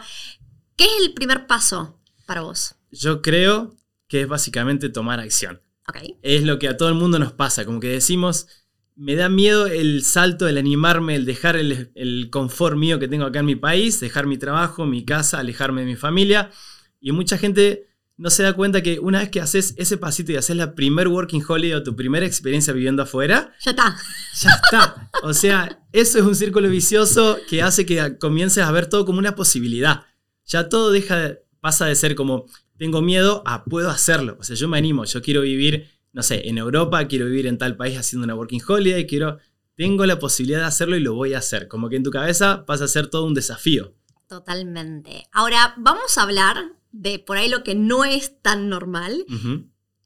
¿qué 0.77 0.85
es 0.85 0.93
el 1.03 1.15
primer 1.15 1.47
paso 1.47 2.00
para 2.31 2.43
vos? 2.43 2.77
Yo 2.93 3.23
creo 3.23 3.75
que 4.07 4.21
es 4.21 4.29
básicamente 4.29 4.89
tomar 4.89 5.19
acción. 5.19 5.61
Okay. 5.89 6.17
Es 6.23 6.45
lo 6.45 6.61
que 6.61 6.69
a 6.69 6.77
todo 6.77 6.89
el 6.89 6.95
mundo 6.95 7.19
nos 7.19 7.33
pasa, 7.33 7.65
como 7.65 7.81
que 7.81 7.89
decimos, 7.89 8.47
me 8.95 9.17
da 9.17 9.29
miedo 9.29 9.67
el 9.67 10.05
salto, 10.05 10.47
el 10.47 10.57
animarme, 10.57 11.17
el 11.17 11.25
dejar 11.25 11.57
el, 11.57 12.29
confort 12.31 12.77
mío 12.77 13.01
que 13.01 13.09
tengo 13.09 13.25
acá 13.25 13.41
en 13.41 13.47
mi 13.47 13.57
país, 13.57 13.99
dejar 13.99 14.27
mi 14.27 14.39
trabajo, 14.39 14.87
mi 14.87 15.05
casa, 15.05 15.41
alejarme 15.41 15.81
de 15.81 15.89
mi 15.89 15.97
familia. 15.97 16.53
Y 17.01 17.11
mucha 17.11 17.37
gente 17.37 17.89
no 18.17 18.31
se 18.31 18.45
da 18.45 18.53
cuenta 18.53 18.81
que 18.81 19.01
una 19.01 19.19
vez 19.19 19.31
que 19.31 19.41
haces 19.41 19.75
ese 19.77 19.97
pasito 19.97 20.31
y 20.31 20.37
haces 20.37 20.55
la 20.55 20.77
primer 20.77 21.09
working 21.09 21.43
holiday 21.45 21.73
o 21.73 21.83
tu 21.83 21.97
primera 21.97 22.27
experiencia 22.27 22.73
viviendo 22.73 23.03
afuera, 23.03 23.53
ya 23.59 23.73
está. 23.73 23.97
Ya 24.41 24.51
está. 24.51 25.11
O 25.25 25.35
sea, 25.35 25.83
eso 25.91 26.21
es 26.21 26.25
un 26.25 26.37
círculo 26.37 26.69
vicioso 26.69 27.39
que 27.49 27.61
hace 27.61 27.85
que 27.85 28.19
comiences 28.19 28.63
a 28.63 28.71
ver 28.71 28.87
todo 28.87 29.05
como 29.05 29.19
una 29.19 29.35
posibilidad. 29.35 30.05
Ya 30.47 30.69
todo 30.69 30.93
deja, 30.93 31.35
pasa 31.61 31.87
de 31.87 31.95
ser 31.95 32.15
como, 32.15 32.47
tengo 32.77 33.03
miedo 33.03 33.43
a 33.47 33.65
puedo 33.65 33.91
hacerlo. 33.91 34.37
O 34.41 34.45
sea, 34.45 34.57
yo 34.57 34.69
me 34.69 34.79
animo, 34.79 35.05
yo 35.05 35.23
quiero 35.23 35.43
vivir 35.43 35.89
no 36.13 36.23
sé, 36.23 36.49
en 36.49 36.59
Europa, 36.59 37.07
quiero 37.07 37.27
vivir 37.27 37.47
en 37.47 37.59
tal 37.59 37.77
país 37.77 37.97
haciendo 37.97 38.25
una 38.25 38.35
working 38.35 38.63
holiday, 38.67 39.07
quiero, 39.07 39.39
tengo 39.77 40.05
la 40.07 40.19
posibilidad 40.19 40.61
de 40.61 40.67
hacerlo 40.67 40.97
y 40.97 41.01
lo 41.01 41.15
voy 41.15 41.35
a 41.35 41.39
hacer. 41.39 41.69
Como 41.69 41.89
que 41.89 41.97
en 41.97 42.03
tu 42.03 42.11
cabeza 42.11 42.67
pasa 42.67 42.85
a 42.85 42.89
ser 42.89 43.09
todo 43.09 43.25
un 43.25 43.35
desafío. 43.35 43.95
Totalmente. 44.29 45.29
Ahora, 45.33 45.75
vamos 45.77 46.19
a 46.19 46.23
hablar 46.23 46.73
de 46.93 47.19
por 47.19 47.37
ahí 47.37 47.49
lo 47.49 47.63
que 47.63 47.75
no 47.75 48.05
es 48.05 48.41
tan 48.43 48.69
normal. 48.69 49.25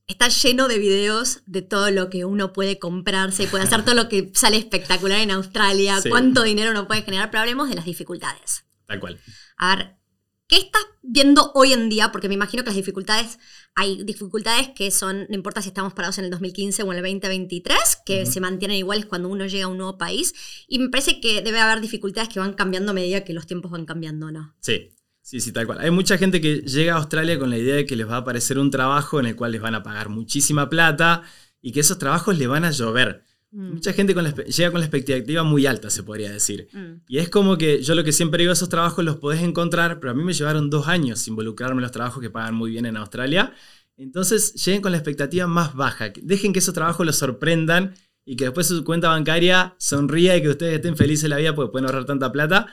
Está 0.06 0.28
lleno 0.28 0.68
de 0.68 0.78
videos 0.78 1.40
de 1.46 1.62
todo 1.62 1.90
lo 1.90 2.10
que 2.10 2.26
uno 2.26 2.52
puede 2.52 2.78
comprarse, 2.78 3.46
puede 3.46 3.64
hacer 3.64 3.84
todo 3.84 3.94
lo 3.94 4.08
que 4.08 4.30
sale 4.34 4.58
espectacular 4.58 5.20
en 5.20 5.30
Australia, 5.30 5.98
cuánto 6.08 6.42
dinero 6.42 6.70
uno 6.70 6.86
puede 6.86 7.02
generar, 7.02 7.30
pero 7.30 7.40
hablemos 7.40 7.70
de 7.70 7.76
las 7.76 7.86
dificultades. 7.86 8.64
Tal 8.86 9.00
cual. 9.00 9.18
A 9.56 9.76
ver, 9.76 9.96
¿qué 10.46 10.56
estás 10.56 10.82
viendo 11.02 11.52
hoy 11.54 11.72
en 11.72 11.88
día? 11.88 12.12
Porque 12.12 12.28
me 12.28 12.34
imagino 12.34 12.62
que 12.62 12.70
las 12.70 12.76
dificultades 12.76 13.38
hay 13.74 14.04
dificultades 14.04 14.68
que 14.74 14.90
son, 14.90 15.26
no 15.28 15.34
importa 15.34 15.60
si 15.60 15.68
estamos 15.68 15.94
parados 15.94 16.18
en 16.18 16.26
el 16.26 16.30
2015 16.30 16.82
o 16.84 16.92
en 16.92 16.98
el 16.98 17.02
2023, 17.02 17.78
que 18.06 18.24
se 18.24 18.40
mantienen 18.40 18.76
iguales 18.76 19.06
cuando 19.06 19.28
uno 19.28 19.46
llega 19.46 19.64
a 19.64 19.68
un 19.68 19.78
nuevo 19.78 19.98
país. 19.98 20.32
Y 20.68 20.78
me 20.78 20.88
parece 20.88 21.20
que 21.20 21.42
debe 21.42 21.58
haber 21.58 21.80
dificultades 21.80 22.28
que 22.28 22.38
van 22.38 22.54
cambiando 22.54 22.92
a 22.92 22.94
medida 22.94 23.24
que 23.24 23.32
los 23.32 23.46
tiempos 23.46 23.72
van 23.72 23.84
cambiando, 23.84 24.30
¿no? 24.30 24.54
Sí, 24.60 24.92
sí, 25.22 25.40
sí, 25.40 25.52
tal 25.52 25.66
cual. 25.66 25.80
Hay 25.80 25.90
mucha 25.90 26.18
gente 26.18 26.40
que 26.40 26.58
llega 26.58 26.94
a 26.94 26.98
Australia 26.98 27.38
con 27.38 27.50
la 27.50 27.58
idea 27.58 27.74
de 27.74 27.86
que 27.86 27.96
les 27.96 28.08
va 28.08 28.14
a 28.14 28.18
aparecer 28.18 28.58
un 28.58 28.70
trabajo 28.70 29.18
en 29.18 29.26
el 29.26 29.36
cual 29.36 29.52
les 29.52 29.60
van 29.60 29.74
a 29.74 29.82
pagar 29.82 30.08
muchísima 30.08 30.70
plata 30.70 31.22
y 31.60 31.72
que 31.72 31.80
esos 31.80 31.98
trabajos 31.98 32.38
le 32.38 32.46
van 32.46 32.64
a 32.64 32.70
llover. 32.70 33.24
Mm. 33.54 33.74
Mucha 33.74 33.92
gente 33.92 34.14
llega 34.14 34.70
con 34.72 34.80
la 34.80 34.86
expectativa 34.86 35.44
muy 35.44 35.64
alta, 35.66 35.88
se 35.88 36.02
podría 36.02 36.30
decir. 36.30 36.68
Mm. 36.72 37.02
Y 37.06 37.18
es 37.18 37.30
como 37.30 37.56
que 37.56 37.82
yo 37.82 37.94
lo 37.94 38.02
que 38.02 38.12
siempre 38.12 38.42
digo, 38.42 38.52
esos 38.52 38.68
trabajos 38.68 39.04
los 39.04 39.16
podés 39.16 39.42
encontrar, 39.42 40.00
pero 40.00 40.10
a 40.10 40.14
mí 40.14 40.24
me 40.24 40.32
llevaron 40.32 40.70
dos 40.70 40.88
años 40.88 41.26
involucrarme 41.28 41.76
en 41.76 41.82
los 41.82 41.92
trabajos 41.92 42.20
que 42.20 42.30
pagan 42.30 42.56
muy 42.56 42.72
bien 42.72 42.84
en 42.84 42.96
Australia. 42.96 43.54
Entonces 43.96 44.54
lleguen 44.54 44.82
con 44.82 44.90
la 44.90 44.98
expectativa 44.98 45.46
más 45.46 45.74
baja. 45.74 46.12
Dejen 46.20 46.52
que 46.52 46.58
esos 46.58 46.74
trabajos 46.74 47.06
los 47.06 47.16
sorprendan 47.16 47.94
y 48.26 48.34
que 48.34 48.44
después 48.44 48.66
su 48.66 48.82
cuenta 48.82 49.08
bancaria 49.08 49.76
sonría 49.78 50.36
y 50.36 50.42
que 50.42 50.48
ustedes 50.48 50.74
estén 50.74 50.96
felices 50.96 51.24
en 51.24 51.30
la 51.30 51.36
vida 51.36 51.54
porque 51.54 51.70
pueden 51.70 51.86
ahorrar 51.86 52.06
tanta 52.06 52.32
plata. 52.32 52.66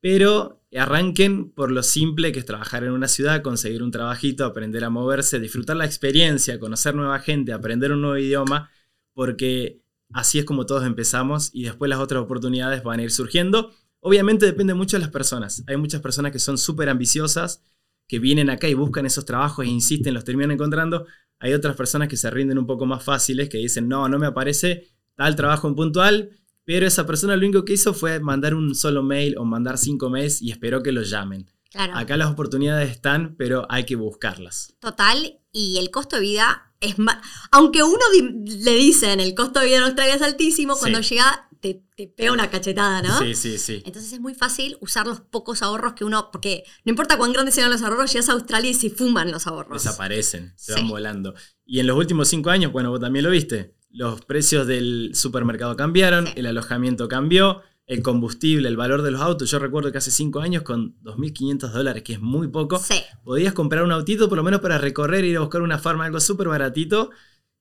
Pero 0.00 0.64
arranquen 0.74 1.50
por 1.50 1.70
lo 1.70 1.82
simple 1.82 2.32
que 2.32 2.38
es 2.38 2.46
trabajar 2.46 2.84
en 2.84 2.92
una 2.92 3.06
ciudad, 3.06 3.42
conseguir 3.42 3.82
un 3.82 3.90
trabajito, 3.90 4.46
aprender 4.46 4.82
a 4.82 4.90
moverse, 4.90 5.38
disfrutar 5.38 5.76
la 5.76 5.84
experiencia, 5.84 6.58
conocer 6.58 6.94
nueva 6.94 7.18
gente, 7.18 7.52
aprender 7.52 7.92
un 7.92 8.00
nuevo 8.00 8.16
idioma, 8.16 8.70
porque 9.14 9.81
Así 10.12 10.38
es 10.38 10.44
como 10.44 10.66
todos 10.66 10.84
empezamos 10.84 11.50
y 11.52 11.64
después 11.64 11.88
las 11.88 11.98
otras 11.98 12.22
oportunidades 12.22 12.82
van 12.82 13.00
a 13.00 13.02
ir 13.02 13.10
surgiendo. 13.10 13.72
Obviamente 14.00 14.46
depende 14.46 14.74
mucho 14.74 14.96
de 14.96 15.02
las 15.02 15.10
personas. 15.10 15.62
Hay 15.66 15.76
muchas 15.76 16.00
personas 16.00 16.32
que 16.32 16.38
son 16.38 16.58
súper 16.58 16.88
ambiciosas, 16.88 17.62
que 18.08 18.18
vienen 18.18 18.50
acá 18.50 18.68
y 18.68 18.74
buscan 18.74 19.06
esos 19.06 19.24
trabajos 19.24 19.64
e 19.64 19.68
insisten, 19.68 20.14
los 20.14 20.24
terminan 20.24 20.50
encontrando. 20.50 21.06
Hay 21.38 21.54
otras 21.54 21.76
personas 21.76 22.08
que 22.08 22.16
se 22.16 22.30
rinden 22.30 22.58
un 22.58 22.66
poco 22.66 22.84
más 22.84 23.02
fáciles, 23.02 23.48
que 23.48 23.58
dicen, 23.58 23.88
no, 23.88 24.08
no 24.08 24.18
me 24.18 24.26
aparece 24.26 24.88
tal 25.14 25.36
trabajo 25.36 25.68
en 25.68 25.74
puntual, 25.74 26.30
pero 26.64 26.86
esa 26.86 27.06
persona 27.06 27.36
lo 27.36 27.46
único 27.46 27.64
que 27.64 27.74
hizo 27.74 27.94
fue 27.94 28.20
mandar 28.20 28.54
un 28.54 28.74
solo 28.74 29.02
mail 29.02 29.36
o 29.38 29.44
mandar 29.44 29.78
cinco 29.78 30.10
mails 30.10 30.42
y 30.42 30.50
esperó 30.50 30.82
que 30.82 30.92
lo 30.92 31.02
llamen. 31.02 31.46
Acá 31.74 32.16
las 32.16 32.30
oportunidades 32.30 32.90
están, 32.90 33.34
pero 33.36 33.66
hay 33.68 33.84
que 33.84 33.96
buscarlas. 33.96 34.74
Total, 34.80 35.40
y 35.52 35.78
el 35.78 35.90
costo 35.90 36.16
de 36.16 36.22
vida 36.22 36.72
es 36.80 36.98
más. 36.98 37.18
Aunque 37.50 37.82
uno 37.82 38.04
le 38.44 38.74
dicen 38.74 39.20
el 39.20 39.34
costo 39.34 39.60
de 39.60 39.66
vida 39.66 39.76
en 39.78 39.84
Australia 39.84 40.14
es 40.14 40.22
altísimo, 40.22 40.76
cuando 40.76 41.00
llega 41.00 41.48
te, 41.62 42.08
pega 42.08 42.32
una 42.32 42.50
cachetada, 42.50 43.02
¿no? 43.02 43.18
Sí, 43.18 43.34
sí, 43.34 43.56
sí. 43.56 43.82
Entonces 43.86 44.12
es 44.12 44.20
muy 44.20 44.34
fácil 44.34 44.76
usar 44.80 45.06
los 45.06 45.20
pocos 45.20 45.62
ahorros 45.62 45.94
que 45.94 46.04
uno. 46.04 46.30
Porque 46.32 46.64
no 46.84 46.90
importa 46.90 47.16
cuán 47.16 47.32
grandes 47.32 47.54
sean 47.54 47.70
los 47.70 47.82
ahorros, 47.82 48.12
llegas 48.12 48.28
a 48.28 48.32
Australia 48.32 48.70
y 48.70 48.74
se 48.74 48.90
fuman 48.90 49.30
los 49.30 49.46
ahorros. 49.46 49.84
Desaparecen, 49.84 50.52
se 50.56 50.74
van 50.74 50.88
volando. 50.88 51.34
Y 51.64 51.78
en 51.78 51.86
los 51.86 51.96
últimos 51.96 52.28
cinco 52.28 52.50
años, 52.50 52.72
bueno, 52.72 52.90
vos 52.90 53.00
también 53.00 53.24
lo 53.24 53.30
viste. 53.30 53.76
Los 53.90 54.24
precios 54.24 54.66
del 54.66 55.12
supermercado 55.14 55.76
cambiaron, 55.76 56.26
el 56.34 56.46
alojamiento 56.46 57.08
cambió 57.08 57.62
el 57.92 58.02
combustible, 58.02 58.68
el 58.68 58.76
valor 58.76 59.02
de 59.02 59.10
los 59.10 59.20
autos. 59.20 59.50
Yo 59.50 59.58
recuerdo 59.58 59.92
que 59.92 59.98
hace 59.98 60.10
cinco 60.10 60.40
años 60.40 60.62
con 60.62 60.98
2.500 61.02 61.70
dólares, 61.72 62.02
que 62.02 62.14
es 62.14 62.20
muy 62.20 62.48
poco, 62.48 62.82
podías 63.22 63.52
comprar 63.52 63.84
un 63.84 63.92
autito 63.92 64.28
por 64.30 64.38
lo 64.38 64.44
menos 64.44 64.60
para 64.60 64.78
recorrer, 64.78 65.24
ir 65.24 65.36
a 65.36 65.40
buscar 65.40 65.60
una 65.60 65.78
farma, 65.78 66.06
algo 66.06 66.18
súper 66.18 66.48
baratito. 66.48 67.10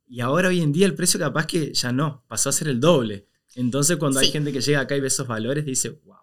Y 0.07 0.21
ahora 0.21 0.47
hoy 0.47 0.61
en 0.61 0.71
día 0.71 0.85
el 0.85 0.95
precio 0.95 1.19
capaz 1.19 1.47
que 1.47 1.73
ya 1.73 1.91
no, 1.91 2.23
pasó 2.29 2.49
a 2.49 2.53
ser 2.53 2.69
el 2.69 2.79
doble. 2.79 3.27
Entonces 3.55 3.97
cuando 3.97 4.19
hay 4.21 4.31
gente 4.31 4.53
que 4.53 4.61
llega 4.61 4.79
acá 4.79 4.95
y 4.95 5.01
ve 5.01 5.07
esos 5.07 5.27
valores, 5.27 5.65
dice, 5.65 5.99
wow, 6.05 6.15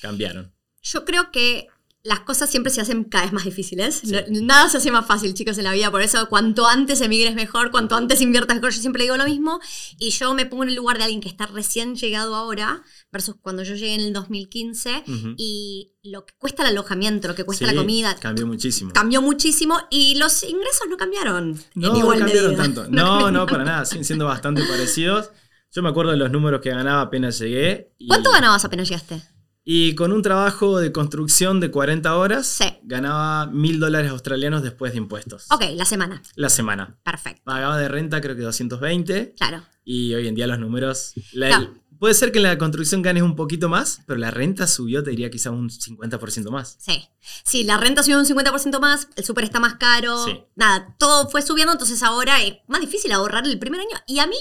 cambiaron. 0.00 0.52
Yo 0.82 1.04
creo 1.04 1.30
que 1.30 1.68
las 2.04 2.20
cosas 2.20 2.50
siempre 2.50 2.72
se 2.72 2.80
hacen 2.80 3.04
cada 3.04 3.24
vez 3.24 3.32
más 3.32 3.44
difíciles. 3.44 4.02
No- 4.04 4.20
nada 4.42 4.68
se 4.68 4.78
hace 4.78 4.90
más 4.90 5.06
fácil, 5.06 5.34
chicos, 5.34 5.56
en 5.58 5.64
la 5.64 5.72
vida. 5.72 5.88
Por 5.90 6.02
eso, 6.02 6.28
cuanto 6.28 6.66
antes 6.66 7.00
emigres 7.00 7.34
mejor, 7.36 7.70
cuanto 7.70 7.94
antes 7.94 8.20
inviertas 8.20 8.56
mejor. 8.56 8.72
Yo 8.72 8.80
siempre 8.80 9.04
digo 9.04 9.16
lo 9.16 9.24
mismo. 9.24 9.60
Y 9.98 10.10
yo 10.10 10.34
me 10.34 10.44
pongo 10.44 10.64
en 10.64 10.70
el 10.70 10.74
lugar 10.74 10.98
de 10.98 11.04
alguien 11.04 11.20
que 11.20 11.28
está 11.28 11.46
recién 11.46 11.94
llegado 11.94 12.34
ahora, 12.34 12.82
versus 13.12 13.36
cuando 13.40 13.62
yo 13.62 13.74
llegué 13.76 13.94
en 13.94 14.00
el 14.00 14.12
2015. 14.12 15.04
Ujú. 15.06 15.34
Y 15.36 15.92
lo 16.02 16.26
que 16.26 16.34
cuesta 16.38 16.62
el 16.64 16.70
alojamiento, 16.70 17.28
lo 17.28 17.34
que 17.36 17.44
cuesta 17.44 17.68
Sí, 17.68 17.72
la 17.74 17.80
comida, 17.80 18.16
Cambió 18.16 18.46
muchísimo. 18.48 18.92
cambió 18.92 19.22
muchísimo. 19.22 19.78
Y 19.88 20.16
los 20.16 20.42
ingresos 20.42 20.88
no 20.90 20.96
cambiaron. 20.96 21.52
No, 21.74 21.94
en 21.94 22.00
no 22.00 22.08
cambiaron 22.08 22.24
medida. 22.50 22.56
tanto. 22.56 22.82
No, 22.90 23.04
no, 23.04 23.22
cambiaron. 23.22 23.46
para 23.46 23.64
nada. 23.64 23.84
Siguen 23.84 24.04
siendo 24.04 24.24
bastante 24.26 24.64
parecidos. 24.64 25.30
Yo 25.74 25.82
me 25.82 25.88
acuerdo 25.88 26.10
de 26.10 26.16
los 26.18 26.30
números 26.30 26.60
que 26.60 26.70
ganaba 26.70 27.00
apenas 27.02 27.38
llegué. 27.38 27.94
y- 27.98 28.08
¿Cuánto 28.08 28.30
ganabas 28.32 28.64
apenas 28.64 28.88
llegaste? 28.88 29.22
Y 29.64 29.94
con 29.94 30.12
un 30.12 30.22
trabajo 30.22 30.78
de 30.80 30.90
construcción 30.90 31.60
de 31.60 31.70
40 31.70 32.16
horas, 32.16 32.46
Sí. 32.48 32.64
ganaba 32.82 33.46
mil 33.46 33.78
dólares 33.78 34.10
australianos 34.10 34.62
después 34.62 34.92
de 34.92 34.98
impuestos. 34.98 35.46
Ok, 35.50 35.64
la 35.74 35.84
semana. 35.84 36.20
La 36.34 36.48
semana. 36.48 36.96
Perfecto. 37.04 37.42
Pagaba 37.44 37.78
de 37.78 37.88
renta 37.88 38.20
creo 38.20 38.34
que 38.34 38.42
220 38.42 39.34
Claro. 39.36 39.62
y 39.84 40.14
hoy 40.14 40.26
en 40.26 40.34
día 40.34 40.46
los 40.46 40.58
números... 40.58 41.12
la-. 41.32 41.70
Puede 42.00 42.14
ser 42.14 42.32
que 42.32 42.38
en 42.38 42.42
la 42.42 42.58
construcción 42.58 43.00
ganes 43.00 43.22
un 43.22 43.36
poquito 43.36 43.68
más, 43.68 44.00
pero 44.08 44.18
la 44.18 44.32
renta 44.32 44.66
subió, 44.66 45.04
te 45.04 45.10
diría 45.10 45.30
quizá 45.30 45.52
un 45.52 45.70
50% 45.70 46.50
más. 46.50 46.74
Sí. 46.80 47.08
Sí, 47.44 47.62
la 47.62 47.76
renta 47.76 48.02
subió 48.02 48.18
un 48.18 48.26
50% 48.26 48.80
más, 48.80 49.06
el 49.14 49.24
súper 49.24 49.44
está 49.44 49.60
más 49.60 49.74
caro. 49.74 50.24
Sí. 50.24 50.36
Nada, 50.56 50.96
todo 50.98 51.28
fue 51.28 51.42
subiendo, 51.42 51.70
entonces 51.72 52.02
ahora 52.02 52.42
es 52.42 52.54
más 52.66 52.80
difícil 52.80 53.12
ahorrar 53.12 53.46
el 53.46 53.56
primer 53.60 53.78
año. 53.82 53.96
Y 54.08 54.18
a 54.18 54.26
mí 54.26 54.34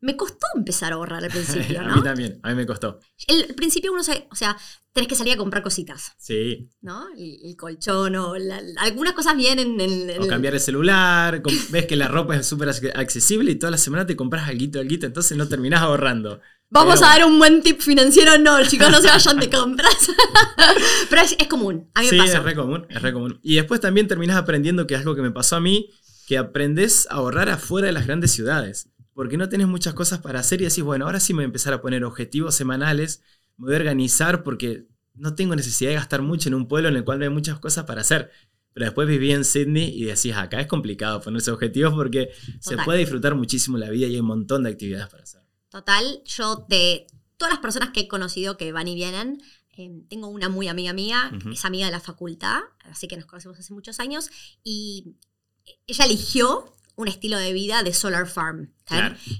me 0.00 0.16
costó 0.16 0.46
empezar 0.54 0.92
a 0.92 0.96
ahorrar 0.96 1.24
al 1.24 1.30
principio, 1.32 1.80
a 1.80 1.84
¿no? 1.84 1.96
mí 1.96 2.02
también, 2.02 2.38
a 2.42 2.50
mí 2.50 2.54
me 2.54 2.66
costó. 2.66 3.00
El, 3.26 3.42
al 3.48 3.54
principio 3.54 3.92
uno 3.92 4.02
o 4.02 4.34
sea, 4.36 4.56
tenés 4.92 5.08
que 5.08 5.14
salir 5.14 5.34
a 5.34 5.36
comprar 5.36 5.62
cositas, 5.62 6.12
Sí. 6.18 6.68
¿no? 6.80 7.06
El, 7.16 7.38
el 7.44 7.56
colchón 7.56 8.14
o 8.16 8.36
la- 8.36 8.60
algunas 8.78 9.14
cosas 9.14 9.36
vienen 9.36 9.80
en, 9.80 10.10
en 10.10 10.22
O 10.22 10.26
cambiar 10.26 10.54
el 10.54 10.60
celular, 10.60 11.42
ves 11.70 11.86
que 11.86 11.96
la 11.96 12.08
ropa 12.08 12.36
es 12.36 12.46
súper 12.46 12.68
ac- 12.68 12.92
accesible 12.94 13.50
y 13.50 13.56
toda 13.56 13.70
la 13.70 13.78
semana 13.78 14.06
te 14.06 14.16
compras 14.16 14.48
algo, 14.48 14.78
algo, 14.80 14.94
entonces 15.06 15.36
no 15.36 15.48
terminás 15.48 15.80
ahorrando. 15.82 16.40
Vamos 16.68 16.96
Pero- 16.96 17.06
a 17.06 17.10
dar 17.10 17.24
un 17.26 17.38
buen 17.38 17.62
tip 17.62 17.80
financiero, 17.80 18.38
no, 18.38 18.62
chicos, 18.66 18.90
no 18.90 19.00
se 19.00 19.06
vayan 19.08 19.38
de 19.38 19.48
compras. 19.50 20.10
Pero 21.10 21.22
es, 21.22 21.36
es 21.38 21.46
común, 21.46 21.90
a 21.94 22.00
mí 22.00 22.08
Sí, 22.08 22.16
me 22.16 22.22
pasó. 22.24 22.38
es 22.38 22.42
re 22.44 22.54
común, 22.54 22.86
es 22.88 23.02
re 23.02 23.12
común. 23.12 23.38
Y 23.42 23.54
después 23.56 23.80
también 23.80 24.08
terminás 24.08 24.36
aprendiendo 24.36 24.86
que 24.86 24.94
es 24.94 25.00
algo 25.00 25.14
que 25.14 25.22
me 25.22 25.30
pasó 25.30 25.56
a 25.56 25.60
mí, 25.60 25.90
que 26.26 26.38
aprendes 26.38 27.06
a 27.10 27.14
ahorrar 27.14 27.48
afuera 27.50 27.86
de 27.86 27.92
las 27.92 28.06
grandes 28.06 28.32
ciudades. 28.32 28.88
Porque 29.16 29.38
no 29.38 29.48
tenés 29.48 29.66
muchas 29.66 29.94
cosas 29.94 30.18
para 30.18 30.40
hacer 30.40 30.60
y 30.60 30.64
decís, 30.64 30.84
bueno, 30.84 31.06
ahora 31.06 31.20
sí 31.20 31.32
me 31.32 31.38
voy 31.38 31.44
a 31.44 31.46
empezar 31.46 31.72
a 31.72 31.80
poner 31.80 32.04
objetivos 32.04 32.54
semanales, 32.54 33.22
me 33.56 33.68
voy 33.68 33.74
a 33.74 33.78
organizar 33.78 34.42
porque 34.42 34.88
no 35.14 35.34
tengo 35.34 35.56
necesidad 35.56 35.88
de 35.88 35.96
gastar 35.96 36.20
mucho 36.20 36.50
en 36.50 36.54
un 36.54 36.68
pueblo 36.68 36.90
en 36.90 36.96
el 36.96 37.04
cual 37.04 37.18
no 37.18 37.24
hay 37.24 37.30
muchas 37.30 37.58
cosas 37.58 37.86
para 37.86 38.02
hacer. 38.02 38.30
Pero 38.74 38.84
después 38.84 39.08
viví 39.08 39.32
en 39.32 39.46
Sydney 39.46 39.88
y 39.88 40.04
decís, 40.04 40.34
acá 40.34 40.60
es 40.60 40.66
complicado 40.66 41.22
ponerse 41.22 41.50
objetivos 41.50 41.94
porque 41.94 42.28
se 42.60 42.76
puede 42.76 42.98
disfrutar 42.98 43.34
muchísimo 43.34 43.78
la 43.78 43.88
vida 43.88 44.06
y 44.06 44.16
hay 44.16 44.20
un 44.20 44.26
montón 44.26 44.64
de 44.64 44.70
actividades 44.70 45.08
para 45.08 45.22
hacer. 45.22 45.40
Total, 45.70 46.22
yo 46.26 46.66
de 46.68 47.06
todas 47.38 47.54
las 47.54 47.62
personas 47.62 47.92
que 47.92 48.00
he 48.00 48.08
conocido 48.08 48.58
que 48.58 48.70
van 48.72 48.86
y 48.86 48.94
vienen, 48.94 49.40
eh, 49.78 50.02
tengo 50.10 50.28
una 50.28 50.50
muy 50.50 50.68
amiga 50.68 50.92
mía, 50.92 51.32
Ujú. 51.34 51.52
es 51.52 51.64
amiga 51.64 51.86
de 51.86 51.92
la 51.92 52.00
facultad, 52.00 52.60
así 52.80 53.08
que 53.08 53.16
nos 53.16 53.24
conocemos 53.24 53.58
hace 53.58 53.72
muchos 53.72 53.98
años, 53.98 54.28
y 54.62 55.16
ella 55.86 56.04
eligió 56.04 56.75
un 56.96 57.08
estilo 57.08 57.38
de 57.38 57.52
vida 57.52 57.82
de 57.82 57.92
Solar 57.92 58.26
Farm. 58.26 58.72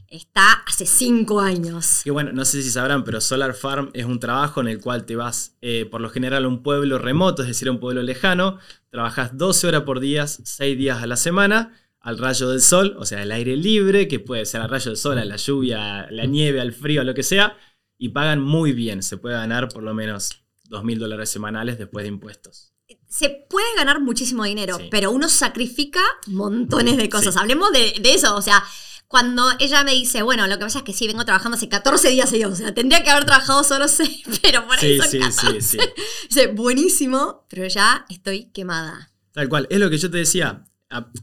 Está 0.09 0.53
hace 0.67 0.85
cinco 0.85 1.41
años. 1.41 2.03
Que 2.05 2.11
bueno, 2.11 2.33
no 2.33 2.45
sé 2.45 2.63
si 2.63 2.71
sabrán, 2.71 3.03
pero 3.03 3.21
Solar 3.21 3.55
Farm 3.55 3.91
es 3.95 4.05
un 4.05 4.21
trabajo 4.21 4.61
en 4.61 4.69
el 4.69 4.81
cual 4.81 5.07
te 5.07 5.17
vas 5.17 5.57
eh, 5.63 5.87
por 5.91 6.01
lo 6.01 6.11
general 6.11 6.45
a 6.45 6.49
un 6.49 6.63
pueblo 6.63 6.99
remoto, 6.99 7.43
es 7.43 7.49
decir, 7.49 7.69
a 7.69 7.71
un 7.71 7.81
pueblo 7.81 8.03
lejano, 8.03 8.59
trabajas 8.91 9.37
12 9.37 9.69
horas 9.69 9.83
por 9.83 10.01
día, 10.01 10.27
6 10.27 10.77
días 10.77 11.03
a 11.03 11.07
la 11.07 11.17
semana, 11.17 11.75
al 12.01 12.19
rayo 12.19 12.51
del 12.51 12.61
sol, 12.61 12.95
o 12.99 13.07
sea, 13.07 13.23
al 13.23 13.33
aire 13.33 13.57
libre, 13.57 14.07
que 14.07 14.21
puede 14.21 14.45
ser 14.45 14.61
al 14.61 14.69
rayo 14.69 14.91
del 14.91 14.99
sol, 14.99 15.19
a 15.19 15.25
la 15.25 15.37
lluvia, 15.37 16.01
a 16.03 16.11
la 16.11 16.27
nieve, 16.27 16.61
al 16.61 16.73
frío, 16.73 17.01
a 17.01 17.05
lo 17.05 17.15
que 17.15 17.23
sea, 17.23 17.57
y 17.97 18.11
pagan 18.11 18.41
muy 18.41 18.73
bien, 18.73 19.03
se 19.03 19.17
puede 19.17 19.37
ganar 19.37 19.69
por 19.69 19.83
lo 19.83 19.95
menos 19.95 20.43
2 20.69 20.85
mil 20.85 20.99
dólares 20.99 21.31
semanales 21.31 21.79
después 21.79 22.05
de 22.05 22.09
impuestos. 22.09 22.76
Se 23.09 23.31
puede 23.49 23.67
ganar 23.77 24.01
muchísimo 24.01 24.45
dinero, 24.45 24.77
Sí. 24.79 24.89
pero 24.91 25.11
uno 25.11 25.29
sacrifica 25.29 26.01
montones 26.27 26.97
de 26.97 27.09
cosas. 27.09 27.35
Sí. 27.35 27.41
Hablemos 27.41 27.73
de, 27.73 27.95
de 28.01 28.15
eso, 28.15 28.35
o 28.37 28.43
sea, 28.43 28.63
cuando 29.09 29.49
ella 29.61 29.85
me 29.85 29.93
dice, 29.93 30.23
bueno, 30.23 30.47
lo 30.49 30.59
que 30.59 30.65
pasa 30.65 30.79
es 30.79 30.85
que 30.85 30.93
sí, 30.93 31.07
vengo 31.07 31.25
trabajando 31.25 31.57
hace 31.57 31.69
14 31.69 32.09
días 32.11 32.29
seguidos, 32.29 32.55
o 32.55 32.57
sea, 32.57 32.75
tendría 32.75 33.03
que 33.05 33.11
haber 33.11 33.25
trabajado 33.25 33.63
solo 33.63 33.87
6, 33.89 34.23
pero 34.43 34.67
por 34.67 34.79
Sí, 34.79 34.87
ahí 34.87 34.99
son 34.99 35.09
sí, 35.11 35.19
14. 35.21 35.61
sí, 35.61 35.79
sí. 35.79 35.85
Dice, 36.29 36.47
buenísimo, 36.49 37.47
pero 37.49 37.67
ya 37.69 38.05
estoy 38.09 38.47
quemada. 38.51 39.13
Tal 39.33 39.49
cual, 39.49 39.67
es 39.71 39.79
lo 39.79 39.89
que 39.91 39.99
yo 39.99 40.11
te 40.11 40.19
decía, 40.19 40.65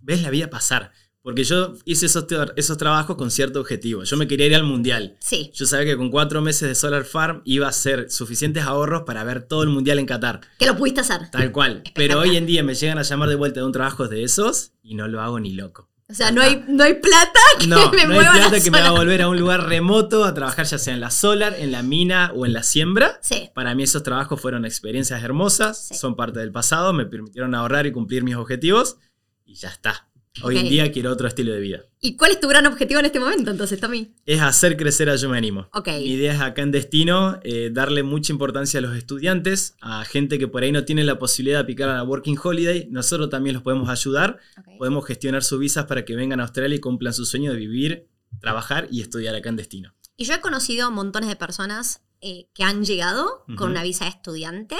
ves 0.01 0.21
la 0.21 0.29
vida 0.29 0.49
pasar, 0.49 0.91
porque 1.23 1.43
yo 1.45 1.73
hice 1.85 2.05
esos, 2.05 2.25
esos 2.57 2.77
trabajos 2.77 3.15
con 3.15 3.31
cierto 3.31 3.59
objetivo, 3.61 4.03
yo 4.03 4.17
me 4.17 4.27
quería 4.27 4.45
ir 4.45 4.55
al 4.55 4.63
mundial. 4.63 5.15
Sí, 5.19 5.49
Yo 5.55 5.65
sabía 5.65 5.85
que 5.85 5.97
con 5.97 6.11
cuatro 6.11 6.41
meses 6.41 6.67
de 6.67 6.75
Solar 6.75 7.05
Farm 7.05 7.41
iba 7.45 7.67
a 7.67 7.71
ser 7.71 8.11
suficientes 8.11 8.63
ahorros 8.63 9.03
para 9.03 9.23
ver 9.23 9.43
todo 9.43 9.63
el 9.63 9.69
mundial 9.69 9.99
en 9.99 10.05
Qatar. 10.05 10.41
que 10.59 10.65
lo 10.65 10.75
pudiste 10.77 11.01
hacer. 11.01 11.31
Tal 11.31 11.51
cual. 11.51 11.81
Pero 11.95 12.19
hoy 12.19 12.35
en 12.37 12.45
día 12.45 12.61
me 12.63 12.75
llegan 12.75 12.97
a 12.99 13.03
llamar 13.03 13.29
de 13.29 13.35
vuelta 13.35 13.61
de 13.61 13.65
un 13.65 13.71
trabajo 13.71 14.07
de 14.07 14.23
esos 14.23 14.73
y 14.83 14.95
no 14.95 15.07
lo 15.07 15.21
hago 15.21 15.39
ni 15.39 15.53
loco. 15.53 15.89
O 16.09 16.13
sea, 16.15 16.31
no 16.31 16.41
hay, 16.41 16.63
no 16.67 16.83
hay 16.83 16.95
plata 16.95 17.39
que 17.59 17.65
No, 17.67 17.89
me 17.91 18.05
no 18.05 18.19
hay 18.19 18.25
plata 18.39 18.59
que 18.61 18.69
me 18.69 18.77
haga 18.79 18.87
sola. 18.89 18.99
volver 18.99 19.21
a 19.21 19.29
un 19.29 19.39
lugar 19.39 19.67
remoto 19.69 20.25
a 20.25 20.33
trabajar 20.33 20.65
ya 20.65 20.77
sea 20.77 20.93
en 20.93 20.99
la 20.99 21.09
solar, 21.09 21.55
en 21.57 21.71
la 21.71 21.81
mina 21.81 22.31
o 22.35 22.45
en 22.45 22.51
la 22.51 22.61
siembra. 22.61 23.17
Sí, 23.23 23.49
Para 23.55 23.73
mí 23.73 23.83
esos 23.83 24.03
trabajos 24.03 24.39
fueron 24.41 24.65
experiencias 24.65 25.23
hermosas, 25.23 25.87
Sí. 25.87 25.95
son 25.95 26.17
parte 26.17 26.39
del 26.41 26.51
pasado, 26.51 26.91
me 26.91 27.05
permitieron 27.05 27.55
ahorrar 27.55 27.87
y 27.87 27.93
cumplir 27.93 28.23
mis 28.25 28.35
objetivos 28.35 28.97
y 29.45 29.55
ya 29.55 29.69
está. 29.69 30.09
Hoy 30.41 30.57
en 30.57 30.67
día 30.67 30.91
quiero 30.91 31.11
otro 31.11 31.27
estilo 31.27 31.53
de 31.53 31.59
vida. 31.59 31.83
¿Y 32.01 32.17
cuál 32.17 32.31
es 32.31 32.39
tu 32.39 32.47
gran 32.47 32.65
objetivo 32.65 32.99
en 32.99 33.05
este 33.05 33.19
momento 33.19 33.51
entonces, 33.51 33.79
Tommy? 33.79 34.13
Es 34.25 34.41
hacer 34.41 34.75
crecer 34.77 35.07
a 35.09 35.15
Yo 35.15 35.29
Me 35.29 35.37
Animo. 35.37 35.69
Ok. 35.73 35.87
Mi 35.89 36.05
idea 36.13 36.33
es 36.33 36.41
acá 36.41 36.63
en 36.63 36.71
Destino 36.71 37.39
eh, 37.43 37.69
darle 37.71 38.01
mucha 38.01 38.33
importancia 38.33 38.79
a 38.79 38.81
los 38.81 38.97
estudiantes, 38.97 39.75
a 39.79 40.03
gente 40.05 40.39
que 40.39 40.47
por 40.47 40.63
ahí 40.63 40.71
no 40.71 40.85
tiene 40.85 41.03
la 41.03 41.19
posibilidad 41.19 41.59
de 41.59 41.63
aplicar 41.63 41.89
a 41.89 41.95
la 41.97 42.03
Working 42.03 42.37
Holiday. 42.43 42.87
Nosotros 42.89 43.29
también 43.29 43.53
los 43.53 43.61
podemos 43.63 43.89
ayudar. 43.89 44.39
Podemos 44.79 45.05
gestionar 45.05 45.43
sus 45.43 45.59
visas 45.59 45.85
para 45.85 46.03
que 46.03 46.15
vengan 46.15 46.39
a 46.39 46.43
Australia 46.43 46.75
y 46.77 46.79
cumplan 46.79 47.13
su 47.13 47.25
sueño 47.25 47.51
de 47.51 47.57
vivir, 47.59 48.07
trabajar 48.41 48.87
y 48.89 49.01
estudiar 49.01 49.35
acá 49.35 49.49
en 49.49 49.55
Destino. 49.57 49.93
Y 50.17 50.25
yo 50.25 50.33
he 50.33 50.41
conocido 50.41 50.89
montones 50.89 51.29
de 51.29 51.35
personas 51.35 52.01
eh, 52.21 52.47
que 52.55 52.63
han 52.63 52.85
llegado 52.85 53.45
con 53.55 53.69
una 53.69 53.83
visa 53.83 54.05
de 54.05 54.09
estudiante 54.11 54.77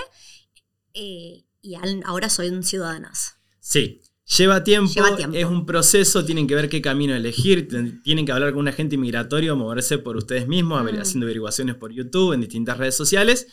eh, 0.95 1.43
y 1.61 1.75
han- 1.75 2.03
ahora 2.05 2.29
son 2.29 2.63
ciudadanas. 2.63 3.37
Sí, 3.59 4.01
lleva 4.37 4.63
tiempo, 4.63 4.91
Lleva 4.93 5.15
tiempo. 5.15 5.35
es 5.37 5.45
un 5.45 5.65
proceso, 5.65 6.23
tienen 6.25 6.47
que 6.47 6.55
ver 6.55 6.69
qué 6.69 6.81
camino 6.81 7.15
elegir, 7.15 7.67
tienen 8.03 8.25
que 8.25 8.31
hablar 8.31 8.51
con 8.51 8.59
un 8.61 8.67
agente 8.67 8.97
migratorio, 8.97 9.55
moverse 9.55 9.97
por 9.97 10.17
ustedes 10.17 10.47
mismos, 10.47 10.83
Mm. 10.83 10.99
haciendo 10.99 11.25
averiguaciones 11.25 11.75
por 11.75 11.91
YouTube, 11.91 12.33
en 12.33 12.41
distintas 12.41 12.77
redes 12.77 12.95
sociales. 12.95 13.47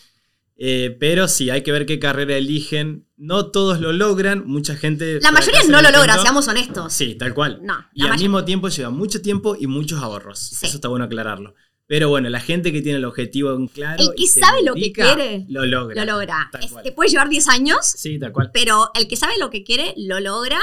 Eh, 0.62 0.94
pero 1.00 1.26
sí, 1.26 1.48
hay 1.48 1.62
que 1.62 1.72
ver 1.72 1.86
qué 1.86 1.98
carrera 1.98 2.36
eligen. 2.36 3.06
No 3.16 3.46
todos 3.50 3.80
lo 3.80 3.92
logran, 3.94 4.44
mucha 4.46 4.76
gente... 4.76 5.18
La 5.22 5.32
mayoría 5.32 5.60
no 5.70 5.80
lo 5.80 5.90
logra, 5.90 6.18
seamos 6.18 6.48
honestos. 6.48 6.92
Sí, 6.92 7.14
tal 7.14 7.32
cual. 7.32 7.60
No, 7.62 7.74
Y 7.94 8.04
al 8.06 8.18
mismo 8.18 8.44
tiempo 8.44 8.68
lleva 8.68 8.90
mucho 8.90 9.22
tiempo 9.22 9.56
y 9.58 9.66
muchos 9.66 10.02
ahorros. 10.02 10.38
Sí. 10.38 10.66
Eso 10.66 10.76
está 10.76 10.88
bueno 10.88 11.06
aclararlo. 11.06 11.54
Pero 11.90 12.08
bueno, 12.08 12.28
la 12.28 12.38
gente 12.38 12.70
que 12.70 12.82
tiene 12.82 12.98
el 12.98 13.04
objetivo 13.04 13.52
en 13.52 13.66
claro. 13.66 14.00
El 14.00 14.14
que 14.14 14.22
y 14.22 14.26
sabe 14.28 14.62
lo 14.62 14.74
que 14.74 14.92
quiere, 14.92 15.44
Lo 15.48 15.66
logra. 15.66 16.04
Lo 16.04 16.12
logra. 16.12 16.48
Es- 16.62 16.72
te 16.84 16.92
puede 16.92 17.10
llevar 17.10 17.28
10 17.28 17.48
años, 17.48 17.78
Sí, 17.84 18.16
tal 18.16 18.30
cual. 18.32 18.52
pero 18.54 18.92
el 18.94 19.08
que 19.08 19.16
sabe 19.16 19.32
lo 19.40 19.50
que 19.50 19.64
quiere, 19.64 19.92
lo 19.96 20.20
logra. 20.20 20.60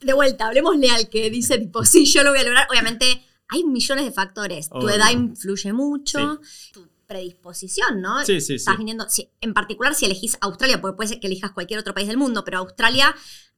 De 0.00 0.12
vuelta, 0.14 0.48
hablemosle 0.48 0.90
al 0.90 1.08
que 1.08 1.30
dice, 1.30 1.58
tipo, 1.58 1.84
sí, 1.84 2.06
yo 2.06 2.24
lo 2.24 2.30
voy 2.30 2.40
a 2.40 2.42
lograr. 2.42 2.66
Obviamente, 2.70 3.24
hay 3.50 3.62
millones 3.62 4.04
de 4.04 4.10
factores. 4.10 4.68
Tu 4.68 4.88
edad 4.88 5.12
influye 5.12 5.72
mucho, 5.72 6.40
tu 6.72 6.88
predisposición, 7.06 8.00
¿no? 8.00 8.24
Sí, 8.24 8.40
sí, 8.40 8.46
sí. 8.48 8.54
Estás 8.56 8.76
viniendo, 8.76 9.08
si- 9.08 9.30
en 9.40 9.54
particular 9.54 9.94
si 9.94 10.06
elegís 10.06 10.36
Australia, 10.40 10.80
porque 10.80 10.96
puede 10.96 11.08
ser 11.08 11.20
que 11.20 11.28
elijas 11.28 11.52
cualquier 11.52 11.78
otro 11.78 11.94
país 11.94 12.08
del 12.08 12.16
mundo, 12.16 12.44
pero 12.44 12.58
Australia 12.58 13.14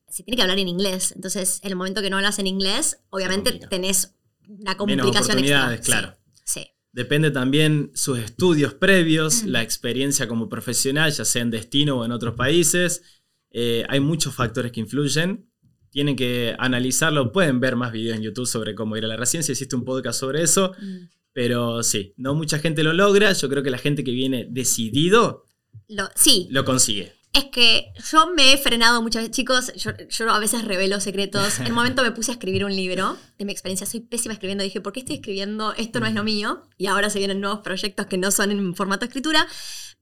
se 0.07 0.23
tiene 0.23 0.37
que 0.37 0.43
hablar 0.43 0.59
en 0.59 0.69
inglés. 0.69 1.13
Entonces, 1.17 1.61
en 1.63 1.71
el 1.71 1.77
momento 1.77 2.03
que 2.03 2.11
no 2.11 2.17
hablas 2.19 2.39
en 2.39 2.47
inglés, 2.47 2.99
obviamente 3.09 3.53
tenés 3.71 4.13
una 4.47 4.59
Menos 4.73 4.77
complicación 4.77 5.23
oportunidades, 5.23 5.79
extra. 5.79 5.99
claro. 6.01 6.17
Sí, 6.45 6.61
sí. 6.61 6.71
Depende 6.97 7.31
también 7.31 7.91
sus 7.95 8.19
estudios 8.19 8.73
previos, 8.73 9.43
Mm. 9.45 9.49
la 9.49 9.63
experiencia 9.63 10.27
como 10.27 10.49
profesional, 10.49 11.13
ya 11.13 11.27
sea 11.27 11.43
en 11.43 11.51
destino 11.51 11.99
o 11.99 12.05
en 12.07 12.11
otros 12.13 12.35
países. 12.37 13.03
Eh, 13.51 13.85
hay 13.91 14.01
muchos 14.01 14.35
factores 14.35 14.73
que 14.73 14.81
influyen. 14.81 15.47
Tienen 15.91 16.17
que 16.17 16.57
analizarlo. 16.59 17.33
Pueden 17.33 17.61
ver 17.61 17.77
más 17.77 17.93
videos 17.93 18.17
en 18.17 18.23
YouTube 18.23 18.47
sobre 18.47 18.75
cómo 18.75 18.97
ir 18.97 19.05
a 19.05 19.09
la 19.09 19.17
residencia. 19.19 19.53
Existe 19.53 19.77
un 19.77 19.85
podcast 19.85 20.19
sobre 20.19 20.43
eso. 20.43 20.73
Mm. 20.81 21.09
Pero 21.35 21.83
sí, 21.83 22.15
no 22.17 22.35
mucha 22.35 22.59
gente 22.61 22.83
lo 22.83 22.95
logra. 22.95 23.31
Yo 23.35 23.47
creo 23.51 23.63
que 23.63 23.71
la 23.71 23.77
gente 23.79 24.03
que 24.03 24.13
viene 24.13 24.47
decidido 24.51 25.45
Lo- 25.89 26.09
sí, 26.15 26.49
lo 26.51 26.65
consigue. 26.65 27.13
Es 27.37 27.45
que 27.47 27.93
yo 28.11 28.29
me 28.35 28.53
he 28.53 28.57
frenado 28.59 29.03
muchas 29.03 29.23
veces, 29.23 29.37
chicos, 29.37 29.73
yo, 29.75 29.91
yo 30.09 30.31
a 30.31 30.39
veces 30.39 30.65
revelo 30.65 31.01
secretos. 31.01 31.59
En 31.61 31.67
un 31.69 31.73
momento 31.75 32.03
me 32.03 32.13
puse 32.13 32.31
a 32.31 32.35
escribir 32.35 32.65
un 32.65 32.75
libro 32.75 33.17
de 33.39 33.45
mi 33.45 33.53
experiencia, 33.53 33.87
soy 33.87 34.01
pésima 34.01 34.33
escribiendo, 34.33 34.65
dije, 34.65 34.81
¿por 34.81 34.93
qué 34.93 35.01
estoy 35.01 35.17
escribiendo? 35.17 35.73
Esto 35.75 36.01
no 36.01 36.07
es 36.07 36.15
lo 36.15 36.25
mío. 36.25 36.63
Y 36.79 36.87
ahora 36.87 37.11
se 37.11 37.19
vienen 37.19 37.41
nuevos 37.41 37.61
proyectos 37.61 38.07
que 38.07 38.17
no 38.19 38.31
son 38.31 38.51
en 38.51 38.75
formato 38.75 39.01
de 39.01 39.07
escritura. 39.07 39.47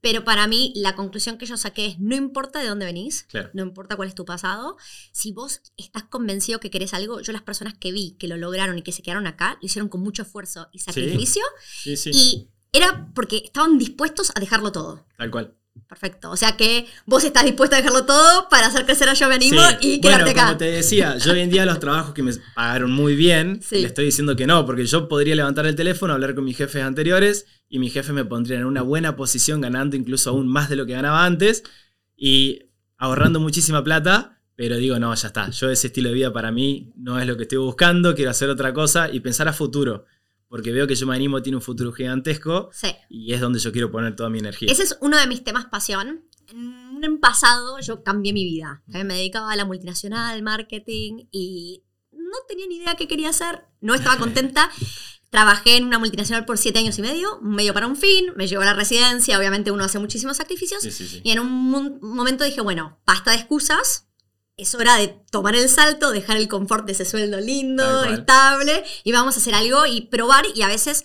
Pero 0.01 0.23
para 0.23 0.45
mí 0.47 0.71
la 0.75 0.95
conclusión 0.95 1.37
que 1.37 1.45
yo 1.45 1.57
saqué 1.57 1.87
es, 1.87 1.99
no 1.99 2.15
importa 2.15 2.59
de 2.59 2.67
dónde 2.67 2.85
venís, 2.85 3.23
Claro. 3.23 3.49
no 3.53 3.63
importa 3.63 3.95
cuál 3.95 4.07
es 4.07 4.13
tu 4.15 4.23
pasado, 4.23 4.77
si 5.11 5.31
vos 5.31 5.61
estás 5.77 6.03
convencido 6.03 6.59
que 6.59 6.69
querés 6.69 6.93
algo, 6.93 7.21
yo 7.21 7.33
las 7.33 7.41
personas 7.41 7.73
que 7.77 7.91
vi 7.91 8.15
que 8.19 8.27
lo 8.27 8.37
lograron 8.37 8.77
y 8.77 8.81
que 8.83 8.91
se 8.91 9.01
quedaron 9.01 9.25
acá, 9.25 9.57
lo 9.61 9.65
hicieron 9.65 9.89
con 9.89 10.01
mucho 10.01 10.21
esfuerzo 10.21 10.67
y 10.71 10.79
sacrificio 10.79 11.41
Sí, 11.81 11.97
sí, 11.97 12.11
y 12.13 12.49
era 12.71 13.09
porque 13.15 13.41
estaban 13.45 13.77
dispuestos 13.79 14.31
a 14.35 14.39
dejarlo 14.39 14.71
todo. 14.71 15.05
tal 15.17 15.31
cual. 15.31 15.55
Perfecto. 15.87 16.31
O 16.31 16.37
sea 16.37 16.57
que 16.57 16.87
vos 17.05 17.23
estás 17.23 17.43
dispuesto 17.45 17.75
a 17.75 17.79
dejarlo 17.79 18.05
todo 18.05 18.49
para 18.49 18.67
hacer 18.67 18.85
crecer 18.85 19.07
a 19.07 19.13
Yo 19.13 19.27
Me 19.29 19.35
Animo 19.35 19.61
Sí. 19.61 19.75
y 19.81 20.01
bueno, 20.01 20.17
quedarte 20.17 20.31
acá. 20.31 20.45
como 20.47 20.57
te 20.57 20.65
decía, 20.71 21.17
yo 21.17 21.31
hoy 21.31 21.39
en 21.41 21.49
día 21.49 21.65
los 21.65 21.79
trabajos 21.79 22.13
que 22.13 22.23
me 22.23 22.31
pagaron 22.55 22.91
muy 22.91 23.15
bien, 23.15 23.61
Sí. 23.61 23.81
le 23.81 23.87
estoy 23.87 24.05
diciendo 24.05 24.35
que 24.35 24.47
no, 24.47 24.65
porque 24.65 24.85
yo 24.85 25.07
podría 25.07 25.35
levantar 25.35 25.65
el 25.67 25.75
teléfono, 25.75 26.13
hablar 26.13 26.33
con 26.33 26.43
mis 26.43 26.57
jefes 26.57 26.81
anteriores 26.83 27.45
y 27.69 27.79
mi 27.79 27.89
jefe 27.89 28.13
me 28.13 28.25
pondría 28.25 28.57
en 28.57 28.65
una 28.65 28.81
buena 28.81 29.15
posición 29.15 29.61
ganando 29.61 29.95
incluso 29.95 30.31
aún 30.31 30.47
más 30.47 30.69
de 30.69 30.75
lo 30.75 30.85
que 30.85 30.93
ganaba 30.93 31.23
antes 31.25 31.63
y 32.17 32.59
ahorrando 32.97 33.39
muchísima 33.39 33.83
plata, 33.83 34.41
pero 34.55 34.77
digo, 34.77 34.97
no, 34.99 35.13
ya 35.13 35.27
está, 35.27 35.49
yo 35.49 35.69
ese 35.69 35.87
estilo 35.87 36.09
de 36.09 36.15
vida 36.15 36.33
para 36.33 36.51
mí 36.51 36.93
no 36.95 37.19
es 37.19 37.27
lo 37.27 37.35
que 37.37 37.43
estoy 37.43 37.57
buscando, 37.59 38.15
quiero 38.15 38.31
hacer 38.31 38.49
otra 38.49 38.73
cosa 38.73 39.09
y 39.11 39.19
pensar 39.19 39.47
a 39.49 39.53
futuro, 39.53 40.05
porque 40.47 40.71
veo 40.71 40.87
que 40.87 40.95
yo 40.95 41.07
me 41.07 41.15
animo, 41.15 41.41
tiene 41.41 41.57
un 41.57 41.61
futuro 41.61 41.91
gigantesco 41.91 42.69
Sí. 42.71 42.87
y 43.09 43.33
es 43.33 43.41
donde 43.41 43.59
yo 43.59 43.71
quiero 43.71 43.91
poner 43.91 44.15
toda 44.15 44.29
mi 44.29 44.39
energía. 44.39 44.71
Ese 44.71 44.83
es 44.83 44.97
uno 45.01 45.17
de 45.17 45.27
mis 45.27 45.43
temas 45.43 45.65
pasión. 45.65 46.25
En 46.49 47.09
un 47.09 47.19
pasado 47.19 47.79
yo 47.79 48.03
cambié 48.03 48.31
mi 48.33 48.43
vida. 48.43 48.83
Eh, 48.93 49.03
Me 49.03 49.15
dedicaba 49.15 49.51
a 49.51 49.55
la 49.55 49.65
multinacional, 49.65 50.41
marketing 50.43 51.27
y 51.31 51.83
no 52.11 52.37
tenía 52.47 52.67
ni 52.67 52.77
idea 52.77 52.95
qué 52.95 53.07
quería 53.07 53.29
hacer. 53.29 53.63
No 53.81 53.93
estaba 53.95 54.17
contenta. 54.17 54.69
Trabajé 55.31 55.75
en 55.77 55.83
una 55.85 55.99
multinacional 55.99 56.45
por 56.45 56.57
siete 56.57 56.79
años 56.79 56.97
y 56.97 57.01
medio, 57.01 57.41
medio 57.41 57.73
para 57.73 57.87
un 57.87 57.97
fin, 57.97 58.27
me 58.37 58.47
llevó 58.47 58.61
a 58.61 58.65
la 58.65 58.73
residencia, 58.73 59.37
obviamente 59.37 59.69
uno 59.71 59.83
hace 59.83 59.99
muchísimos 59.99 60.37
sacrificios. 60.37 60.81
Sí, 60.81 60.91
sí, 60.91 61.05
sí. 61.07 61.21
Y 61.25 61.31
en 61.31 61.39
un 61.39 61.99
momento 62.01 62.45
dije, 62.45 62.61
bueno, 62.61 63.01
basta 63.05 63.31
de 63.31 63.37
excusas, 63.37 64.04
es 64.57 64.73
hora 64.75 64.97
de 64.97 65.09
tomar 65.31 65.55
el 65.55 65.67
salto, 65.69 66.11
dejar 66.11 66.37
el 66.37 66.47
confort 66.47 66.85
de 66.85 66.93
ese 66.93 67.05
sueldo 67.05 67.39
lindo, 67.39 68.03
estable, 68.05 68.83
y 69.03 69.11
vamos 69.11 69.35
a 69.35 69.39
hacer 69.39 69.53
algo 69.53 69.85
y 69.85 70.01
probar. 70.01 70.45
Y 70.53 70.61
a 70.61 70.67
veces, 70.67 71.03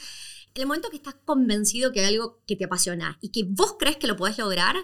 en 0.54 0.62
el 0.62 0.66
momento 0.66 0.90
que 0.90 0.96
estás 0.96 1.16
convencido 1.24 1.92
que 1.92 2.00
hay 2.00 2.14
algo 2.14 2.40
que 2.46 2.56
te 2.56 2.64
apasiona 2.64 3.18
y 3.20 3.30
que 3.30 3.44
vos 3.48 3.76
crees 3.78 3.96
que 3.96 4.06
lo 4.06 4.16
podés 4.16 4.38
lograr, 4.38 4.76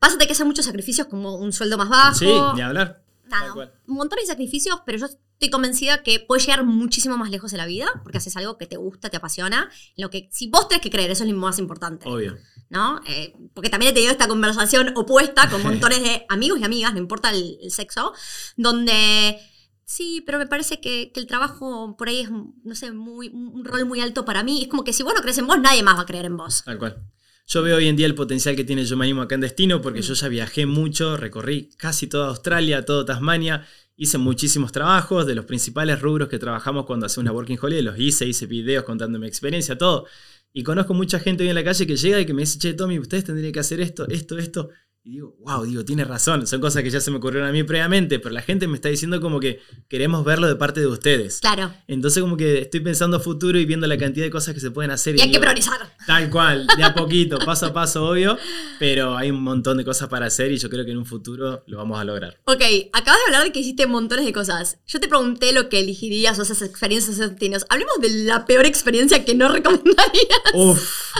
vas 0.00 0.10
a 0.10 0.14
tener 0.14 0.28
que 0.28 0.32
hacer 0.32 0.46
muchos 0.46 0.64
sacrificios 0.64 1.08
como 1.08 1.36
un 1.36 1.52
sueldo 1.52 1.76
más 1.76 1.88
bajo. 1.88 2.18
Sí, 2.18 2.32
ni 2.54 2.60
hablar. 2.62 3.03
Nada, 3.26 3.72
un 3.86 3.94
montón 3.94 4.18
de 4.18 4.26
sacrificios, 4.26 4.80
pero 4.84 4.98
yo 4.98 5.06
estoy 5.06 5.50
convencida 5.50 6.02
que 6.02 6.20
puedes 6.20 6.46
llegar 6.46 6.64
muchísimo 6.64 7.16
más 7.16 7.30
lejos 7.30 7.52
en 7.52 7.58
la 7.58 7.66
vida 7.66 7.86
porque 8.02 8.18
haces 8.18 8.36
algo 8.36 8.56
que 8.56 8.66
te 8.66 8.76
gusta, 8.76 9.10
te 9.10 9.16
apasiona. 9.16 9.70
en 9.96 10.02
Lo 10.02 10.10
que, 10.10 10.28
si 10.32 10.48
vos 10.48 10.68
tenés 10.68 10.82
que 10.82 10.90
creer, 10.90 11.10
eso 11.10 11.24
es 11.24 11.30
lo 11.30 11.36
más 11.36 11.58
importante. 11.58 12.08
Obvio. 12.08 12.36
¿no? 12.70 13.00
Eh, 13.06 13.34
porque 13.54 13.70
también 13.70 13.90
he 13.90 13.94
tenido 13.94 14.12
esta 14.12 14.28
conversación 14.28 14.92
opuesta 14.96 15.48
con 15.48 15.62
montones 15.64 16.02
de 16.02 16.26
amigos 16.28 16.58
y 16.60 16.64
amigas, 16.64 16.92
no 16.92 16.98
importa 16.98 17.30
el, 17.30 17.58
el 17.62 17.70
sexo, 17.70 18.12
donde 18.56 19.38
sí, 19.84 20.22
pero 20.26 20.38
me 20.38 20.46
parece 20.46 20.80
que, 20.80 21.12
que 21.12 21.20
el 21.20 21.26
trabajo 21.26 21.96
por 21.96 22.08
ahí 22.08 22.20
es, 22.20 22.30
no 22.30 22.74
sé, 22.74 22.92
muy, 22.92 23.28
un 23.28 23.64
rol 23.64 23.86
muy 23.86 24.00
alto 24.00 24.24
para 24.24 24.42
mí. 24.42 24.62
Es 24.62 24.68
como 24.68 24.84
que 24.84 24.92
si 24.92 25.02
vos 25.02 25.14
no 25.14 25.22
crees 25.22 25.38
en 25.38 25.46
vos, 25.46 25.58
nadie 25.58 25.82
más 25.82 25.96
va 25.96 26.02
a 26.02 26.06
creer 26.06 26.24
en 26.24 26.36
vos. 26.36 26.62
Tal 26.64 26.78
cual. 26.78 27.02
Yo 27.46 27.62
veo 27.62 27.76
hoy 27.76 27.88
en 27.88 27.96
día 27.96 28.06
el 28.06 28.14
potencial 28.14 28.56
que 28.56 28.64
tiene 28.64 28.84
Yo 28.84 28.96
Me 28.96 29.04
Animo 29.04 29.22
acá 29.22 29.34
en 29.34 29.42
Destino 29.42 29.82
porque 29.82 30.00
yo 30.00 30.14
ya 30.14 30.28
viajé 30.28 30.64
mucho, 30.64 31.16
recorrí 31.16 31.70
casi 31.76 32.06
toda 32.06 32.28
Australia, 32.28 32.84
todo 32.86 33.04
Tasmania, 33.04 33.66
hice 33.96 34.16
muchísimos 34.16 34.72
trabajos 34.72 35.26
de 35.26 35.34
los 35.34 35.44
principales 35.44 36.00
rubros 36.00 36.28
que 36.28 36.38
trabajamos 36.38 36.86
cuando 36.86 37.06
hacemos 37.06 37.24
una 37.24 37.32
Working 37.32 37.58
Holiday, 37.60 37.82
los 37.82 37.98
hice, 37.98 38.26
hice 38.26 38.46
videos 38.46 38.84
contando 38.84 39.18
mi 39.18 39.26
experiencia, 39.26 39.76
todo. 39.76 40.06
Y 40.54 40.62
conozco 40.62 40.94
mucha 40.94 41.18
gente 41.20 41.42
hoy 41.42 41.50
en 41.50 41.54
la 41.54 41.64
calle 41.64 41.86
que 41.86 41.96
llega 41.96 42.20
y 42.20 42.26
que 42.26 42.32
me 42.32 42.42
dice, 42.42 42.58
che, 42.58 42.72
Tommy, 42.72 42.98
ustedes 42.98 43.24
tendrían 43.24 43.52
que 43.52 43.60
hacer 43.60 43.80
esto, 43.80 44.08
esto, 44.08 44.38
esto. 44.38 44.70
Y 45.06 45.10
digo, 45.10 45.36
wow, 45.40 45.66
digo, 45.66 45.84
tiene 45.84 46.02
razón, 46.02 46.46
son 46.46 46.62
cosas 46.62 46.82
que 46.82 46.88
ya 46.88 46.98
se 46.98 47.10
me 47.10 47.18
ocurrieron 47.18 47.46
a 47.46 47.52
mí 47.52 47.62
previamente, 47.62 48.18
pero 48.18 48.34
la 48.34 48.40
gente 48.40 48.66
me 48.66 48.76
está 48.76 48.88
diciendo 48.88 49.20
como 49.20 49.38
que 49.38 49.60
queremos 49.86 50.24
verlo 50.24 50.46
de 50.46 50.56
parte 50.56 50.80
de 50.80 50.86
ustedes. 50.86 51.40
Claro. 51.40 51.74
Entonces 51.86 52.22
como 52.22 52.38
que 52.38 52.62
estoy 52.62 52.80
pensando 52.80 53.18
a 53.18 53.20
futuro 53.20 53.58
y 53.58 53.66
viendo 53.66 53.86
la 53.86 53.98
cantidad 53.98 54.24
de 54.24 54.30
cosas 54.30 54.54
que 54.54 54.60
se 54.60 54.70
pueden 54.70 54.90
hacer. 54.90 55.14
Y 55.16 55.20
hay 55.20 55.30
que 55.30 55.38
priorizar. 55.38 55.94
Tal 56.06 56.30
cual, 56.30 56.66
de 56.78 56.84
a 56.84 56.94
poquito, 56.94 57.38
paso 57.44 57.66
a 57.66 57.74
paso, 57.74 58.08
obvio, 58.08 58.38
pero 58.78 59.14
hay 59.14 59.30
un 59.30 59.42
montón 59.42 59.76
de 59.76 59.84
cosas 59.84 60.08
para 60.08 60.24
hacer 60.24 60.50
y 60.52 60.56
yo 60.56 60.70
creo 60.70 60.86
que 60.86 60.92
en 60.92 60.96
un 60.96 61.04
futuro 61.04 61.64
lo 61.66 61.76
vamos 61.76 62.00
a 62.00 62.04
lograr. 62.04 62.38
Ok, 62.46 62.62
acabas 62.94 63.20
de 63.20 63.26
hablar 63.26 63.44
de 63.44 63.52
que 63.52 63.60
hiciste 63.60 63.86
montones 63.86 64.24
de 64.24 64.32
cosas. 64.32 64.78
Yo 64.86 65.00
te 65.00 65.08
pregunté 65.08 65.52
lo 65.52 65.68
que 65.68 65.80
elegirías 65.80 66.38
o 66.38 66.42
esas 66.42 66.62
experiencias 66.62 67.16
esos 67.16 67.28
destinos. 67.28 67.66
Hablemos 67.68 68.00
de 68.00 68.08
la 68.08 68.46
peor 68.46 68.64
experiencia 68.64 69.22
que 69.26 69.34
no 69.34 69.48
recomendarías. 69.52 70.40
Uf, 70.54 71.12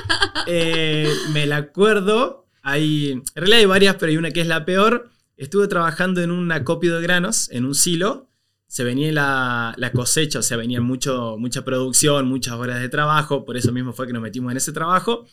eh, 0.47 1.13
me 1.35 1.45
la 1.45 1.59
acuerdo, 1.59 2.44
hay, 2.65 3.11
en 3.11 3.23
realidad 3.35 3.59
hay 3.61 3.67
varias, 3.67 3.97
pero 3.97 4.11
hay 4.11 4.17
una 4.17 4.31
que 4.31 4.41
es 4.41 4.47
la 4.47 4.65
peor. 4.65 5.11
Estuve 5.37 5.69
trabajando 5.69 6.23
en 6.23 6.31
un 6.31 6.51
acopio 6.51 6.97
de 6.97 7.03
granos, 7.03 7.51
en 7.51 7.67
un 7.67 7.75
silo, 7.75 8.31
se 8.67 8.85
venía 8.85 9.13
la, 9.13 9.75
la 9.77 9.93
cosecha, 9.93 10.39
o 10.39 10.43
sea, 10.43 10.57
venía 10.57 10.81
mucho, 10.81 11.37
mucha 11.39 11.65
producción, 11.65 12.27
muchas 12.27 12.55
horas 12.55 12.81
de 12.81 12.89
trabajo, 12.89 13.45
por 13.45 13.57
eso 13.57 13.71
mismo 13.71 13.93
fue 13.93 14.07
que 14.07 14.15
nos 14.15 14.23
metimos 14.23 14.51
en 14.51 14.57
ese 14.57 14.73
trabajo. 14.73 15.27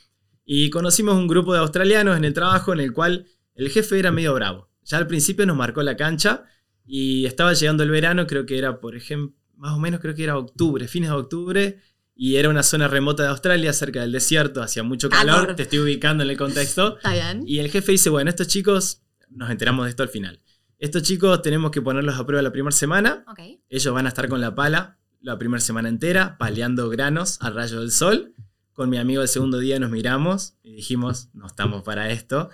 Y 0.44 0.70
conocimos 0.70 1.15
un 1.15 1.28
grupo 1.28 1.54
de 1.54 1.60
australianos 1.60 2.17
en 2.17 2.26
el 2.26 2.34
trabajo 2.34 2.74
en 2.74 2.82
el 2.82 2.91
cual 2.91 3.26
el 3.56 3.70
jefe 3.70 3.98
era 3.98 4.12
medio 4.12 4.34
bravo. 4.34 4.70
Ya 4.84 4.98
al 4.98 5.08
principio 5.08 5.46
nos 5.46 5.56
marcó 5.56 5.82
la 5.84 5.96
cancha 5.96 6.44
y 6.86 7.26
estaba 7.26 7.54
llegando 7.54 7.84
el 7.84 7.91
verano, 7.91 8.28
creo 8.28 8.46
que 8.46 8.58
era, 8.58 8.82
por 8.82 8.96
ejemplo, 8.96 9.38
más 9.56 9.72
o 9.72 9.80
menos 9.80 10.02
creo 10.02 10.15
que 10.15 10.24
era 10.24 10.38
octubre, 10.38 10.88
fines 10.88 11.10
de 11.10 11.15
octubre, 11.15 11.80
y 12.24 12.36
era 12.36 12.50
una 12.50 12.62
zona 12.62 12.88
remota 12.88 13.24
de 13.24 13.30
Australia, 13.30 13.74
cerca 13.74 14.02
del 14.02 14.12
desierto, 14.12 14.62
hacía 14.62 14.84
mucho 14.84 15.10
calor, 15.10 15.42
Calor. 15.42 15.56
te 15.56 15.64
estoy 15.64 15.80
ubicando 15.80 16.24
en 16.24 16.30
el 16.30 16.38
contexto. 16.38 16.98
Está 16.98 17.14
bien. 17.14 17.44
Y 17.48 17.58
el 17.58 17.72
jefe 17.72 17.94
dice, 17.94 18.12
bueno, 18.12 18.30
estos 18.30 18.48
chicos, 18.48 19.02
nos 19.32 19.50
enteramos 19.50 19.86
de 19.86 19.90
esto 19.90 20.04
al 20.04 20.10
final. 20.10 20.40
Estos 20.78 21.02
chicos 21.02 21.42
tenemos 21.42 21.72
que 21.72 21.82
ponerlos 21.82 22.20
a 22.20 22.24
prueba 22.24 22.44
la 22.44 22.52
primera 22.52 22.72
semana, 22.76 23.26
ellos 23.70 23.92
van 23.92 24.06
a 24.06 24.10
estar 24.10 24.30
con 24.30 24.40
la 24.40 24.54
pala 24.54 25.00
la 25.20 25.40
primera 25.40 25.60
semana 25.62 25.90
entera, 25.90 26.38
paleando 26.38 26.90
granos 26.90 27.40
al 27.42 27.56
rayo 27.56 27.80
del 27.80 27.90
sol. 27.90 28.36
Con 28.74 28.92
mi 28.92 29.00
amigo 29.00 29.24
el 29.24 29.28
segundo 29.28 29.58
día 29.58 29.80
nos 29.80 29.90
miramos 29.90 30.54
y 30.62 30.74
dijimos, 30.76 31.30
no 31.34 31.48
estamos 31.48 31.82
para 31.82 32.12
esto. 32.12 32.52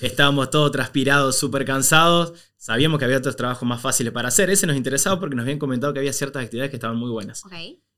Estábamos 0.00 0.50
todos 0.50 0.72
transpirados, 0.72 1.38
súper 1.38 1.64
cansados. 1.64 2.32
Sabíamos 2.56 2.98
que 2.98 3.04
había 3.04 3.18
otros 3.18 3.36
trabajos 3.36 3.68
más 3.68 3.80
fáciles 3.80 4.12
para 4.12 4.26
hacer. 4.26 4.50
Ese 4.50 4.66
nos 4.66 4.76
interesaba 4.76 5.20
porque 5.20 5.36
nos 5.36 5.44
habían 5.44 5.60
comentado 5.60 5.92
que 5.92 6.00
había 6.00 6.12
ciertas 6.12 6.42
actividades 6.42 6.70
que 6.70 6.76
estaban 6.76 6.96
muy 6.96 7.10
buenas. 7.10 7.44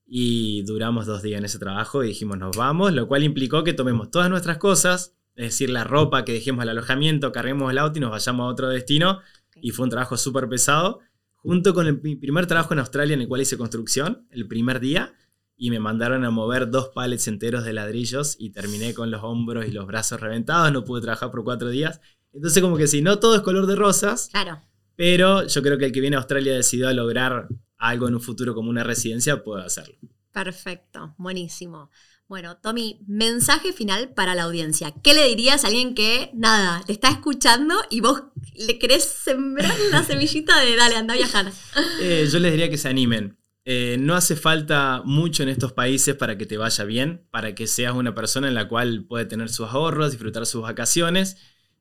Y 0.06 0.62
duramos 0.62 1.06
dos 1.06 1.22
días 1.22 1.38
en 1.38 1.44
ese 1.44 1.58
trabajo 1.58 2.04
y 2.04 2.08
dijimos, 2.08 2.38
nos 2.38 2.56
vamos, 2.56 2.92
lo 2.92 3.08
cual 3.08 3.24
implicó 3.24 3.64
que 3.64 3.72
tomemos 3.72 4.10
todas 4.10 4.30
nuestras 4.30 4.58
cosas, 4.58 5.14
es 5.34 5.46
decir, 5.46 5.68
la 5.68 5.84
ropa, 5.84 6.24
que 6.24 6.32
dejemos 6.32 6.62
el 6.62 6.68
alojamiento, 6.70 7.32
carguemos 7.32 7.70
el 7.70 7.78
auto 7.78 7.98
y 7.98 8.00
nos 8.00 8.10
vayamos 8.10 8.44
a 8.44 8.48
otro 8.48 8.68
destino. 8.68 9.20
Y 9.60 9.70
fue 9.70 9.84
un 9.84 9.90
trabajo 9.90 10.16
súper 10.16 10.48
pesado, 10.48 11.00
junto 11.34 11.74
con 11.74 11.86
el, 11.86 12.00
mi 12.02 12.14
primer 12.16 12.46
trabajo 12.46 12.72
en 12.72 12.80
Australia 12.80 13.14
en 13.14 13.22
el 13.22 13.28
cual 13.28 13.40
hice 13.40 13.56
construcción, 13.58 14.26
el 14.30 14.46
primer 14.46 14.80
día, 14.80 15.14
y 15.56 15.70
me 15.70 15.80
mandaron 15.80 16.24
a 16.24 16.30
mover 16.30 16.70
dos 16.70 16.90
pallets 16.94 17.28
enteros 17.28 17.64
de 17.64 17.72
ladrillos 17.72 18.36
y 18.38 18.50
terminé 18.50 18.94
con 18.94 19.10
los 19.10 19.22
hombros 19.24 19.66
y 19.66 19.70
los 19.72 19.86
brazos 19.86 20.20
reventados, 20.20 20.70
no 20.72 20.84
pude 20.84 21.00
trabajar 21.00 21.30
por 21.30 21.44
cuatro 21.44 21.70
días. 21.70 22.00
Entonces 22.32 22.62
como 22.62 22.76
que 22.76 22.86
si 22.86 23.00
no 23.00 23.18
todo 23.18 23.34
es 23.34 23.40
color 23.40 23.66
de 23.66 23.74
rosas, 23.76 24.28
Claro. 24.30 24.60
Pero 24.96 25.46
yo 25.46 25.62
creo 25.62 25.78
que 25.78 25.86
el 25.86 25.92
que 25.92 26.00
viene 26.00 26.16
a 26.16 26.20
Australia 26.20 26.54
decidió 26.54 26.88
a 26.88 26.92
lograr 26.92 27.48
algo 27.78 28.08
en 28.08 28.14
un 28.14 28.20
futuro 28.20 28.54
como 28.54 28.70
una 28.70 28.82
residencia 28.82 29.44
puede 29.44 29.64
hacerlo. 29.64 29.96
Perfecto. 30.32 31.14
Buenísimo. 31.18 31.90
Bueno, 32.28 32.56
Tommy, 32.56 32.98
mensaje 33.06 33.72
final 33.72 34.12
para 34.12 34.34
la 34.34 34.42
audiencia. 34.42 34.92
¿Qué 35.02 35.14
le 35.14 35.28
dirías 35.28 35.64
a 35.64 35.68
alguien 35.68 35.94
que, 35.94 36.30
nada, 36.34 36.82
te 36.84 36.92
está 36.92 37.08
escuchando 37.08 37.76
y 37.88 38.00
vos 38.00 38.24
le 38.56 38.80
querés 38.80 39.04
sembrar 39.04 39.72
una 39.88 40.04
semillita 40.04 40.58
de 40.60 40.74
dale, 40.74 40.96
anda 40.96 41.14
a 41.14 41.16
viajar? 41.16 41.52
Eh, 42.00 42.28
yo 42.30 42.40
les 42.40 42.50
diría 42.50 42.68
que 42.68 42.78
se 42.78 42.88
animen. 42.88 43.38
Eh, 43.64 43.96
no 43.98 44.14
hace 44.14 44.36
falta 44.36 45.02
mucho 45.04 45.42
en 45.42 45.48
estos 45.48 45.72
países 45.72 46.14
para 46.14 46.36
que 46.36 46.46
te 46.46 46.56
vaya 46.56 46.84
bien, 46.84 47.26
para 47.30 47.54
que 47.54 47.66
seas 47.66 47.94
una 47.94 48.14
persona 48.14 48.48
en 48.48 48.54
la 48.54 48.68
cual 48.68 49.04
puede 49.06 49.24
tener 49.24 49.48
sus 49.48 49.68
ahorros, 49.68 50.10
disfrutar 50.10 50.46
sus 50.46 50.62
vacaciones. 50.62 51.36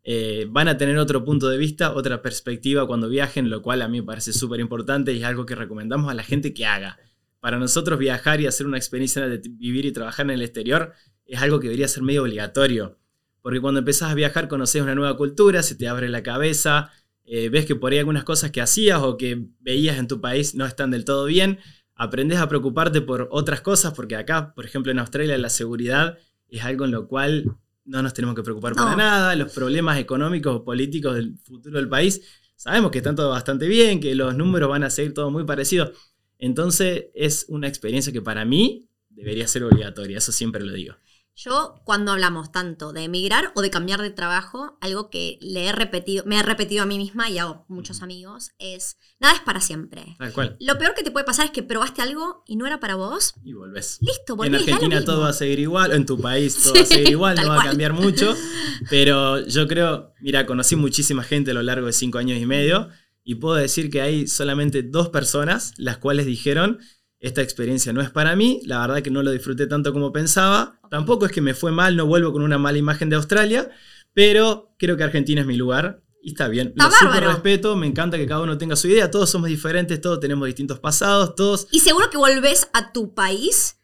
Eh, 0.07 0.45
van 0.47 0.67
a 0.67 0.77
tener 0.77 0.99
otro 0.99 1.25
punto 1.25 1.49
de 1.49 1.57
vista, 1.57 1.91
otra 1.93 2.21
perspectiva 2.21 2.85
cuando 2.85 3.09
viajen, 3.09 3.49
lo 3.49 3.63
cual 3.63 3.81
a 3.81 3.87
mí 3.87 4.01
me 4.01 4.05
parece 4.05 4.33
súper 4.33 4.59
importante 4.59 5.11
y 5.11 5.17
es 5.17 5.23
algo 5.23 5.47
que 5.47 5.55
recomendamos 5.55 6.11
a 6.11 6.13
la 6.13 6.21
gente 6.21 6.53
que 6.53 6.67
haga. 6.67 6.99
Para 7.39 7.57
nosotros 7.57 7.97
viajar 7.97 8.39
y 8.39 8.45
hacer 8.45 8.67
una 8.67 8.77
experiencia 8.77 9.27
de 9.27 9.41
vivir 9.49 9.83
y 9.87 9.91
trabajar 9.91 10.27
en 10.27 10.31
el 10.31 10.43
exterior 10.43 10.93
es 11.25 11.41
algo 11.41 11.59
que 11.59 11.69
debería 11.69 11.87
ser 11.87 12.03
medio 12.03 12.21
obligatorio. 12.21 12.99
Porque 13.41 13.59
cuando 13.59 13.79
empezás 13.79 14.11
a 14.11 14.13
viajar 14.13 14.47
conoces 14.47 14.79
una 14.83 14.93
nueva 14.93 15.17
cultura, 15.17 15.63
se 15.63 15.73
te 15.73 15.87
abre 15.87 16.07
la 16.07 16.21
cabeza, 16.21 16.91
eh, 17.25 17.49
ves 17.49 17.65
que 17.65 17.75
por 17.75 17.91
ahí 17.91 17.97
algunas 17.97 18.23
cosas 18.23 18.51
que 18.51 18.61
hacías 18.61 19.01
o 19.01 19.17
que 19.17 19.47
veías 19.59 19.97
en 19.97 20.07
tu 20.07 20.21
país 20.21 20.53
no 20.53 20.67
están 20.67 20.91
del 20.91 21.03
todo 21.03 21.25
bien, 21.25 21.57
aprendes 21.95 22.37
a 22.37 22.47
preocuparte 22.47 23.01
por 23.01 23.27
otras 23.31 23.61
cosas, 23.61 23.95
porque 23.95 24.15
acá, 24.15 24.53
por 24.53 24.65
ejemplo, 24.65 24.91
en 24.91 24.99
Australia 24.99 25.35
la 25.39 25.49
seguridad 25.49 26.19
es 26.47 26.63
algo 26.63 26.85
en 26.85 26.91
lo 26.91 27.07
cual 27.07 27.57
no 27.85 28.01
nos 28.01 28.13
tenemos 28.13 28.35
que 28.35 28.43
preocupar 28.43 28.73
para 28.73 28.91
No. 28.91 28.97
nada, 28.97 29.35
los 29.35 29.51
problemas 29.51 29.97
económicos 29.99 30.55
o 30.55 30.63
políticos 30.63 31.15
del 31.15 31.37
futuro 31.37 31.77
del 31.77 31.87
país, 31.87 32.21
sabemos 32.55 32.91
que 32.91 32.99
están 32.99 33.15
todo 33.15 33.29
bastante 33.29 33.67
bien, 33.67 33.99
que 33.99 34.15
los 34.15 34.35
números 34.35 34.69
van 34.69 34.83
a 34.83 34.89
seguir 34.89 35.13
todo 35.13 35.29
muy 35.31 35.43
parecidos. 35.45 35.91
Entonces 36.39 37.05
es 37.13 37.45
una 37.47 37.67
experiencia 37.67 38.11
que 38.11 38.21
para 38.21 38.43
mí 38.45 38.87
debería 39.09 39.47
ser 39.47 39.63
obligatoria, 39.63 40.17
eso 40.17 40.31
siempre 40.31 40.63
lo 40.63 40.73
digo. 40.73 40.95
Yo, 41.37 41.81
cuando 41.83 42.13
hablamos 42.13 42.53
tanto 42.53 42.93
de 42.93 43.03
emigrar 43.03 43.51
o 43.55 43.61
de 43.61 43.69
cambiar 43.69 44.01
de 44.01 44.09
trabajo, 44.09 44.77
algo 44.79 45.09
que 45.09 45.37
le 45.41 45.67
he 45.67 45.71
repetido, 45.73 46.23
me 46.25 46.39
he 46.39 46.43
repetido 46.43 46.83
a 46.83 46.85
mí 46.85 46.97
misma 46.97 47.29
y 47.29 47.39
a 47.39 47.61
muchos 47.67 48.01
amigos, 48.01 48.51
es 48.57 48.97
nada 49.19 49.35
es 49.35 49.41
para 49.41 49.59
siempre. 49.59 50.15
Tal 50.17 50.31
cual. 50.31 50.55
Lo 50.61 50.77
peor 50.77 50.93
que 50.95 51.03
te 51.03 51.11
puede 51.11 51.25
pasar 51.25 51.47
es 51.47 51.51
que 51.51 51.61
probaste 51.61 52.01
algo 52.01 52.43
y 52.47 52.55
no 52.55 52.65
era 52.65 52.79
para 52.79 52.95
vos. 52.95 53.33
Y 53.43 53.51
volvés. 53.51 53.97
Listo, 54.01 54.33
En 54.33 54.37
volvés. 54.37 54.65
lo 54.65 54.73
Argentina 54.73 55.03
todo 55.03 55.21
va 55.21 55.29
a 55.29 55.33
seguir 55.33 55.59
igual, 55.59 55.91
o 55.91 55.95
en 55.95 56.05
tu 56.05 56.17
país 56.21 56.57
todo 56.63 56.73
Sí, 56.73 56.79
va 56.79 56.83
a 56.83 56.85
seguir 56.87 57.09
igual, 57.09 57.35
no 57.35 57.49
va 57.49 57.61
a 57.61 57.65
cambiar 57.65 57.91
mucho. 57.91 58.33
Pero 58.89 59.45
yo 59.45 59.67
creo, 59.67 60.13
mira, 60.21 60.45
conocí 60.45 60.77
muchísima 60.77 61.23
gente 61.23 61.51
a 61.51 61.53
lo 61.53 61.63
largo 61.63 61.87
de 61.87 61.93
cinco 61.93 62.17
años 62.17 62.39
y 62.39 62.45
medio 62.45 62.87
y 63.25 63.35
puedo 63.35 63.55
decir 63.55 63.89
que 63.89 64.01
hay 64.01 64.27
solamente 64.27 64.83
dos 64.83 65.09
personas 65.09 65.73
las 65.75 65.97
cuales 65.97 66.25
dijeron, 66.27 66.79
esta 67.19 67.41
experiencia 67.41 67.91
no 67.93 68.01
es 68.01 68.09
para 68.09 68.35
mí, 68.35 68.61
la 68.65 68.79
verdad 68.81 69.01
que 69.01 69.09
no 69.11 69.23
lo 69.23 69.31
disfruté 69.31 69.67
tanto 69.67 69.93
como 69.93 70.11
pensaba, 70.11 70.79
tampoco 70.91 71.25
es 71.25 71.31
que 71.31 71.41
me 71.41 71.53
fue 71.53 71.71
mal, 71.71 71.95
no 71.95 72.05
vuelvo 72.05 72.31
con 72.33 72.41
una 72.43 72.57
mala 72.57 72.77
imagen 72.77 73.09
de 73.09 73.15
Australia, 73.15 73.69
pero 74.13 74.73
creo 74.77 74.95
que 74.97 75.03
Argentina 75.03 75.41
es 75.41 75.47
mi 75.47 75.55
lugar. 75.57 76.01
Y 76.21 76.29
está 76.29 76.47
bien, 76.47 76.73
Está 76.75 76.85
lo 77.05 77.09
bárbaro. 77.11 77.31
respeto, 77.33 77.75
me 77.75 77.85
encanta 77.85 78.17
que 78.17 78.25
cada 78.25 78.41
uno 78.41 78.57
tenga 78.57 78.75
su 78.75 78.87
idea, 78.87 79.11
todos 79.11 79.29
somos 79.29 79.47
diferentes, 79.47 80.01
todos 80.01 80.19
tenemos 80.19 80.47
distintos 80.47 80.79
pasados, 80.79 81.35
todos 81.35 81.67
Y 81.71 81.81
seguro 81.81 82.09
que 82.09 82.17
volvés 82.17 82.67
a 82.73 82.91
tu 82.93 83.13
país 83.13 83.77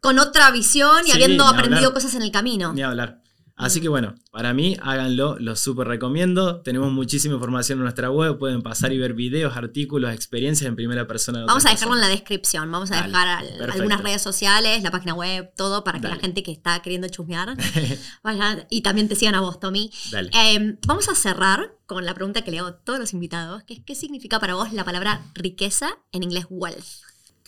con 0.00 0.20
otra 0.20 0.52
visión 0.52 1.00
y 1.04 1.10
Sí, 1.10 1.12
habiendo 1.12 1.44
aprendido 1.44 1.78
hablar. 1.88 1.92
cosas 1.94 2.14
en 2.14 2.22
el 2.22 2.30
camino. 2.30 2.72
Ni 2.72 2.82
hablar. 2.82 3.20
Así 3.58 3.80
que 3.80 3.88
bueno, 3.88 4.14
para 4.30 4.54
mí 4.54 4.76
háganlo, 4.80 5.36
lo 5.40 5.56
súper 5.56 5.88
recomiendo. 5.88 6.60
Tenemos 6.62 6.92
muchísima 6.92 7.34
información 7.34 7.80
en 7.80 7.82
nuestra 7.82 8.08
web, 8.08 8.38
pueden 8.38 8.62
pasar 8.62 8.92
y 8.92 8.98
ver 8.98 9.14
videos, 9.14 9.56
artículos, 9.56 10.14
experiencias 10.14 10.68
en 10.68 10.76
primera 10.76 11.08
persona. 11.08 11.40
de 11.40 11.46
Vamos 11.46 11.66
a 11.66 11.70
dejarlo 11.70 11.96
en 11.96 12.00
la 12.00 12.08
descripción. 12.08 12.70
Vamos 12.70 12.92
a 12.92 12.94
Dale, 12.94 13.08
dejar 13.08 13.44
perfecto. 13.44 13.72
algunas 13.72 14.02
redes 14.02 14.22
sociales, 14.22 14.82
la 14.84 14.92
página 14.92 15.14
web, 15.14 15.50
todo 15.56 15.82
para 15.82 16.00
que 16.00 16.06
la 16.06 16.16
gente 16.16 16.44
que 16.44 16.52
está 16.52 16.80
queriendo 16.82 17.08
chusmear 17.08 17.56
vaya 18.22 18.66
y 18.70 18.82
también 18.82 19.08
te 19.08 19.16
sigan 19.16 19.34
a 19.34 19.40
vos, 19.40 19.58
Tommy. 19.58 19.90
Dale. 20.12 20.30
Eh, 20.32 20.76
vamos 20.86 21.08
a 21.08 21.16
cerrar 21.16 21.74
con 21.86 22.04
la 22.04 22.14
pregunta 22.14 22.42
que 22.42 22.52
le 22.52 22.60
hago 22.60 22.68
a 22.68 22.78
todos 22.78 23.00
los 23.00 23.12
invitados, 23.12 23.64
que 23.64 23.74
es 23.74 23.80
¿qué 23.84 23.96
significa 23.96 24.38
para 24.38 24.54
vos 24.54 24.72
la 24.72 24.84
palabra 24.84 25.22
riqueza 25.34 25.90
en 26.12 26.22
inglés 26.22 26.46
wealth? 26.48 26.84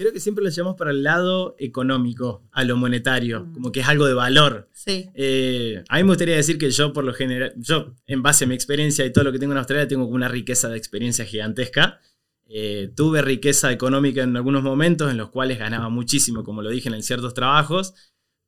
Creo 0.00 0.14
que 0.14 0.20
siempre 0.20 0.42
lo 0.42 0.48
llevamos 0.48 0.78
para 0.78 0.92
el 0.92 1.02
lado 1.02 1.56
económico, 1.58 2.42
a 2.52 2.64
lo 2.64 2.74
monetario, 2.78 3.44
Mm. 3.44 3.52
como 3.52 3.70
que 3.70 3.80
es 3.80 3.86
algo 3.86 4.06
de 4.06 4.14
valor. 4.14 4.70
Sí. 4.72 5.10
Eh, 5.12 5.84
a 5.90 5.96
mí 5.98 6.04
me 6.04 6.08
gustaría 6.08 6.36
decir 6.36 6.56
que 6.56 6.70
yo, 6.70 6.94
por 6.94 7.04
lo 7.04 7.12
general, 7.12 7.52
yo, 7.58 7.94
en 8.06 8.22
base 8.22 8.44
a 8.44 8.48
mi 8.48 8.54
experiencia 8.54 9.04
y 9.04 9.12
todo 9.12 9.24
lo 9.24 9.30
que 9.32 9.38
tengo 9.38 9.52
en 9.52 9.58
Australia, 9.58 9.86
tengo 9.86 10.06
una 10.06 10.26
riqueza 10.28 10.70
de 10.70 10.78
experiencia 10.78 11.26
gigantesca. 11.26 12.00
Eh, 12.48 12.90
tuve 12.96 13.20
riqueza 13.20 13.70
económica 13.72 14.22
en 14.22 14.34
algunos 14.38 14.62
momentos 14.62 15.10
en 15.10 15.18
los 15.18 15.28
cuales 15.28 15.58
ganaba 15.58 15.90
muchísimo, 15.90 16.44
como 16.44 16.62
lo 16.62 16.70
dije, 16.70 16.88
en 16.88 17.02
ciertos 17.02 17.34
trabajos, 17.34 17.92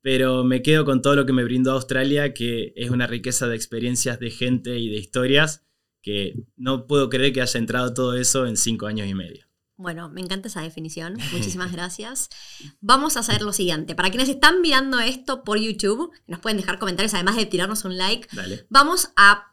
pero 0.01 0.45
me 0.45 0.63
quedo 0.63 0.87
con 0.87 1.03
todo 1.03 1.17
lo 1.17 1.27
que 1.27 1.35
me 1.35 1.45
brindó 1.45 1.73
Australia, 1.73 2.33
que 2.33 2.73
es 2.77 2.89
una 2.89 3.07
riqueza 3.07 3.47
de 3.47 3.57
experiencias 3.57 4.19
de 4.19 4.31
gente 4.31 4.79
y 4.79 4.89
de 4.89 4.97
historias 4.97 5.67
que 6.01 6.33
no 6.57 6.87
puedo 6.87 7.11
creer 7.11 7.35
que 7.35 7.43
haya 7.43 7.59
entrado 7.61 7.93
todo 7.93 8.15
eso 8.17 8.47
en 8.47 8.57
cinco 8.57 8.87
años 8.87 9.07
y 9.07 9.13
medio. 9.15 9.52
Bueno, 9.77 10.09
me 10.09 10.21
encanta 10.21 10.49
esa 10.49 10.61
definición. 10.61 11.17
Muchísimas 11.33 11.73
gracias. 11.73 12.29
Vamos 12.81 13.17
a 13.17 13.21
hacer 13.21 13.43
lo 13.43 13.53
siguiente. 13.53 13.95
Para 13.95 14.11
quienes 14.11 14.29
están 14.29 14.61
mirando 14.61 15.01
esto 15.01 15.45
por 15.45 15.59
YouTube, 15.59 16.13
nos 16.27 16.41
pueden 16.41 16.59
dejar 16.59 16.79
comentarios, 16.79 17.15
además 17.15 17.37
de 17.37 17.47
tirarnos 17.47 17.85
un 17.85 17.97
like. 17.97 18.29
Dale. 18.33 18.67
Vamos 18.69 19.13
a... 19.17 19.52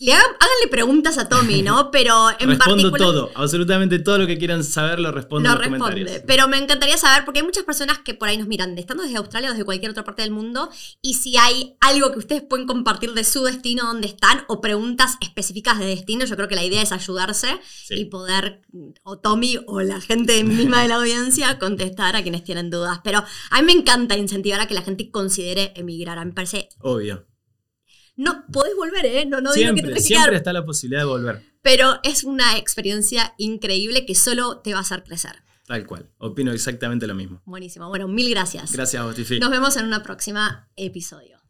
Le 0.00 0.12
hagan, 0.12 0.26
háganle 0.26 0.68
preguntas 0.70 1.18
a 1.18 1.28
Tommy, 1.28 1.62
¿no? 1.62 1.90
Pero 1.92 2.30
en 2.38 2.48
respondo 2.48 2.90
particular... 2.90 2.98
todo, 2.98 3.30
absolutamente 3.34 3.98
todo 3.98 4.18
lo 4.18 4.26
que 4.26 4.38
quieran 4.38 4.64
saber 4.64 4.98
lo 4.98 5.12
respondo 5.12 5.48
Lo 5.48 5.54
en 5.54 5.60
los 5.60 5.68
responde. 5.70 5.94
comentarios. 5.94 6.24
Pero 6.26 6.48
me 6.48 6.56
encantaría 6.58 6.96
saber, 6.96 7.24
porque 7.24 7.40
hay 7.40 7.46
muchas 7.46 7.64
personas 7.64 7.98
que 7.98 8.14
por 8.14 8.28
ahí 8.28 8.36
nos 8.38 8.48
miran, 8.48 8.76
estando 8.78 9.02
desde 9.02 9.18
Australia 9.18 9.50
o 9.50 9.52
desde 9.52 9.64
cualquier 9.64 9.90
otra 9.90 10.04
parte 10.04 10.22
del 10.22 10.30
mundo, 10.30 10.70
y 11.02 11.14
si 11.14 11.36
hay 11.36 11.76
algo 11.80 12.12
que 12.12 12.18
ustedes 12.18 12.42
pueden 12.42 12.66
compartir 12.66 13.12
de 13.12 13.24
su 13.24 13.42
destino, 13.44 13.84
donde 13.84 14.08
están, 14.08 14.44
o 14.48 14.60
preguntas 14.60 15.16
específicas 15.20 15.78
de 15.78 15.86
destino, 15.86 16.24
yo 16.24 16.34
creo 16.36 16.48
que 16.48 16.54
la 16.56 16.64
idea 16.64 16.82
es 16.82 16.92
ayudarse 16.92 17.60
Sí. 17.84 17.94
y 17.96 18.04
poder, 18.06 18.62
o 19.02 19.18
Tommy 19.18 19.58
o 19.66 19.80
la 19.82 20.00
gente 20.00 20.42
misma 20.44 20.82
de 20.82 20.88
la 20.88 20.96
audiencia, 20.96 21.58
contestar 21.60 22.16
a 22.16 22.22
quienes 22.22 22.42
tienen 22.44 22.70
dudas. 22.70 23.00
Pero 23.04 23.22
a 23.50 23.60
mí 23.60 23.66
me 23.66 23.72
encanta 23.72 24.16
incentivar 24.16 24.60
a 24.60 24.66
que 24.66 24.74
la 24.74 24.82
gente 24.82 25.10
considere 25.10 25.72
emigrar. 25.76 26.18
A 26.18 26.24
mí 26.24 26.30
me 26.30 26.34
parece, 26.34 26.68
Obvio. 26.80 27.26
No 28.20 28.44
podés 28.52 28.76
volver, 28.76 29.06
¿eh? 29.06 29.24
No, 29.26 29.40
no 29.40 29.52
digo 29.52 29.74
que 29.74 29.82
te 29.82 29.82
siempre, 29.82 29.82
tenés 29.82 30.02
que 30.02 30.06
siempre 30.08 30.24
quedar, 30.26 30.34
está 30.34 30.52
la 30.52 30.64
posibilidad 30.64 31.00
de 31.00 31.06
volver. 31.06 31.42
pero 31.62 32.00
es 32.02 32.22
una 32.24 32.58
experiencia 32.58 33.34
increíble 33.38 34.04
que 34.04 34.14
solo 34.14 34.58
te 34.58 34.72
va 34.72 34.78
a 34.78 34.82
hacer 34.82 35.02
crecer. 35.04 35.36
Tal 35.66 35.86
cual. 35.86 36.10
Opino 36.18 36.52
exactamente 36.52 37.06
lo 37.06 37.14
mismo. 37.14 37.40
Buenísimo. 37.46 37.88
Bueno, 37.88 38.08
mil 38.08 38.28
gracias. 38.28 38.72
Gracias 38.72 39.00
a 39.00 39.06
vos, 39.06 39.14
Tifi. 39.14 39.38
Nos 39.38 39.50
vemos 39.50 39.76
en 39.76 39.86
una 39.86 40.02
próxima 40.02 40.68
episodio. 40.76 41.40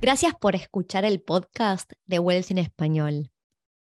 Gracias 0.00 0.32
por 0.40 0.54
escuchar 0.54 1.04
el 1.04 1.20
podcast 1.20 1.92
de 2.06 2.18
Wells 2.18 2.50
en 2.50 2.58
Español. 2.58 3.30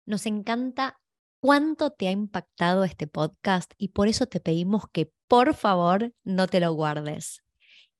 Nos 0.04 0.26
encanta 0.26 1.00
cuánto 1.40 1.90
te 1.90 2.08
ha 2.08 2.10
impactado 2.10 2.84
este 2.84 3.06
podcast 3.06 3.72
y 3.78 3.88
por 3.88 4.08
eso 4.08 4.26
te 4.26 4.40
pedimos 4.40 4.84
que 4.92 5.10
por 5.28 5.54
favor 5.54 6.12
no 6.24 6.48
te 6.48 6.60
lo 6.60 6.72
guardes. 6.74 7.42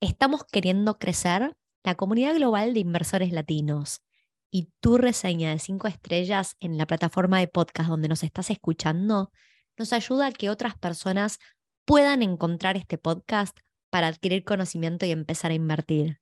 Estamos 0.01 0.43
queriendo 0.45 0.99
crecer 0.99 1.57
la 1.85 1.95
comunidad 1.95 2.35
global 2.35 2.75
de 2.75 2.81
inversores 2.81 3.33
latinos 3.33 4.03
y 4.51 4.71
tu 4.81 4.99
reseña 4.99 5.51
de 5.51 5.59
5 5.59 5.89
estrellas 5.89 6.57
en 6.61 6.79
la 6.79 6.87
plataforma 6.87 7.39
de 7.39 7.49
podcast 7.49 7.89
donde 7.89 8.09
nos 8.09 8.23
estás 8.23 8.51
escuchando 8.51 9.33
nos 9.77 9.93
ayuda 9.93 10.27
a 10.27 10.33
que 10.33 10.51
otras 10.51 10.77
personas 10.77 11.39
puedan 11.85 12.23
encontrar 12.23 12.77
este 12.77 12.99
podcast 12.99 13.59
para 13.91 14.07
adquirir 14.07 14.45
conocimiento 14.45 15.07
y 15.07 15.11
empezar 15.11 15.51
a 15.51 15.55
invertir. 15.55 16.21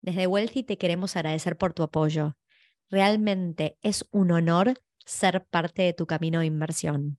Desde 0.00 0.26
Wealthy 0.26 0.62
te 0.62 0.78
queremos 0.78 1.16
agradecer 1.16 1.56
por 1.56 1.72
tu 1.72 1.82
apoyo. 1.82 2.36
Realmente 2.88 3.78
es 3.82 4.06
un 4.10 4.30
honor 4.30 4.74
ser 5.04 5.46
parte 5.46 5.82
de 5.82 5.92
tu 5.92 6.06
camino 6.06 6.40
de 6.40 6.46
inversión. 6.46 7.18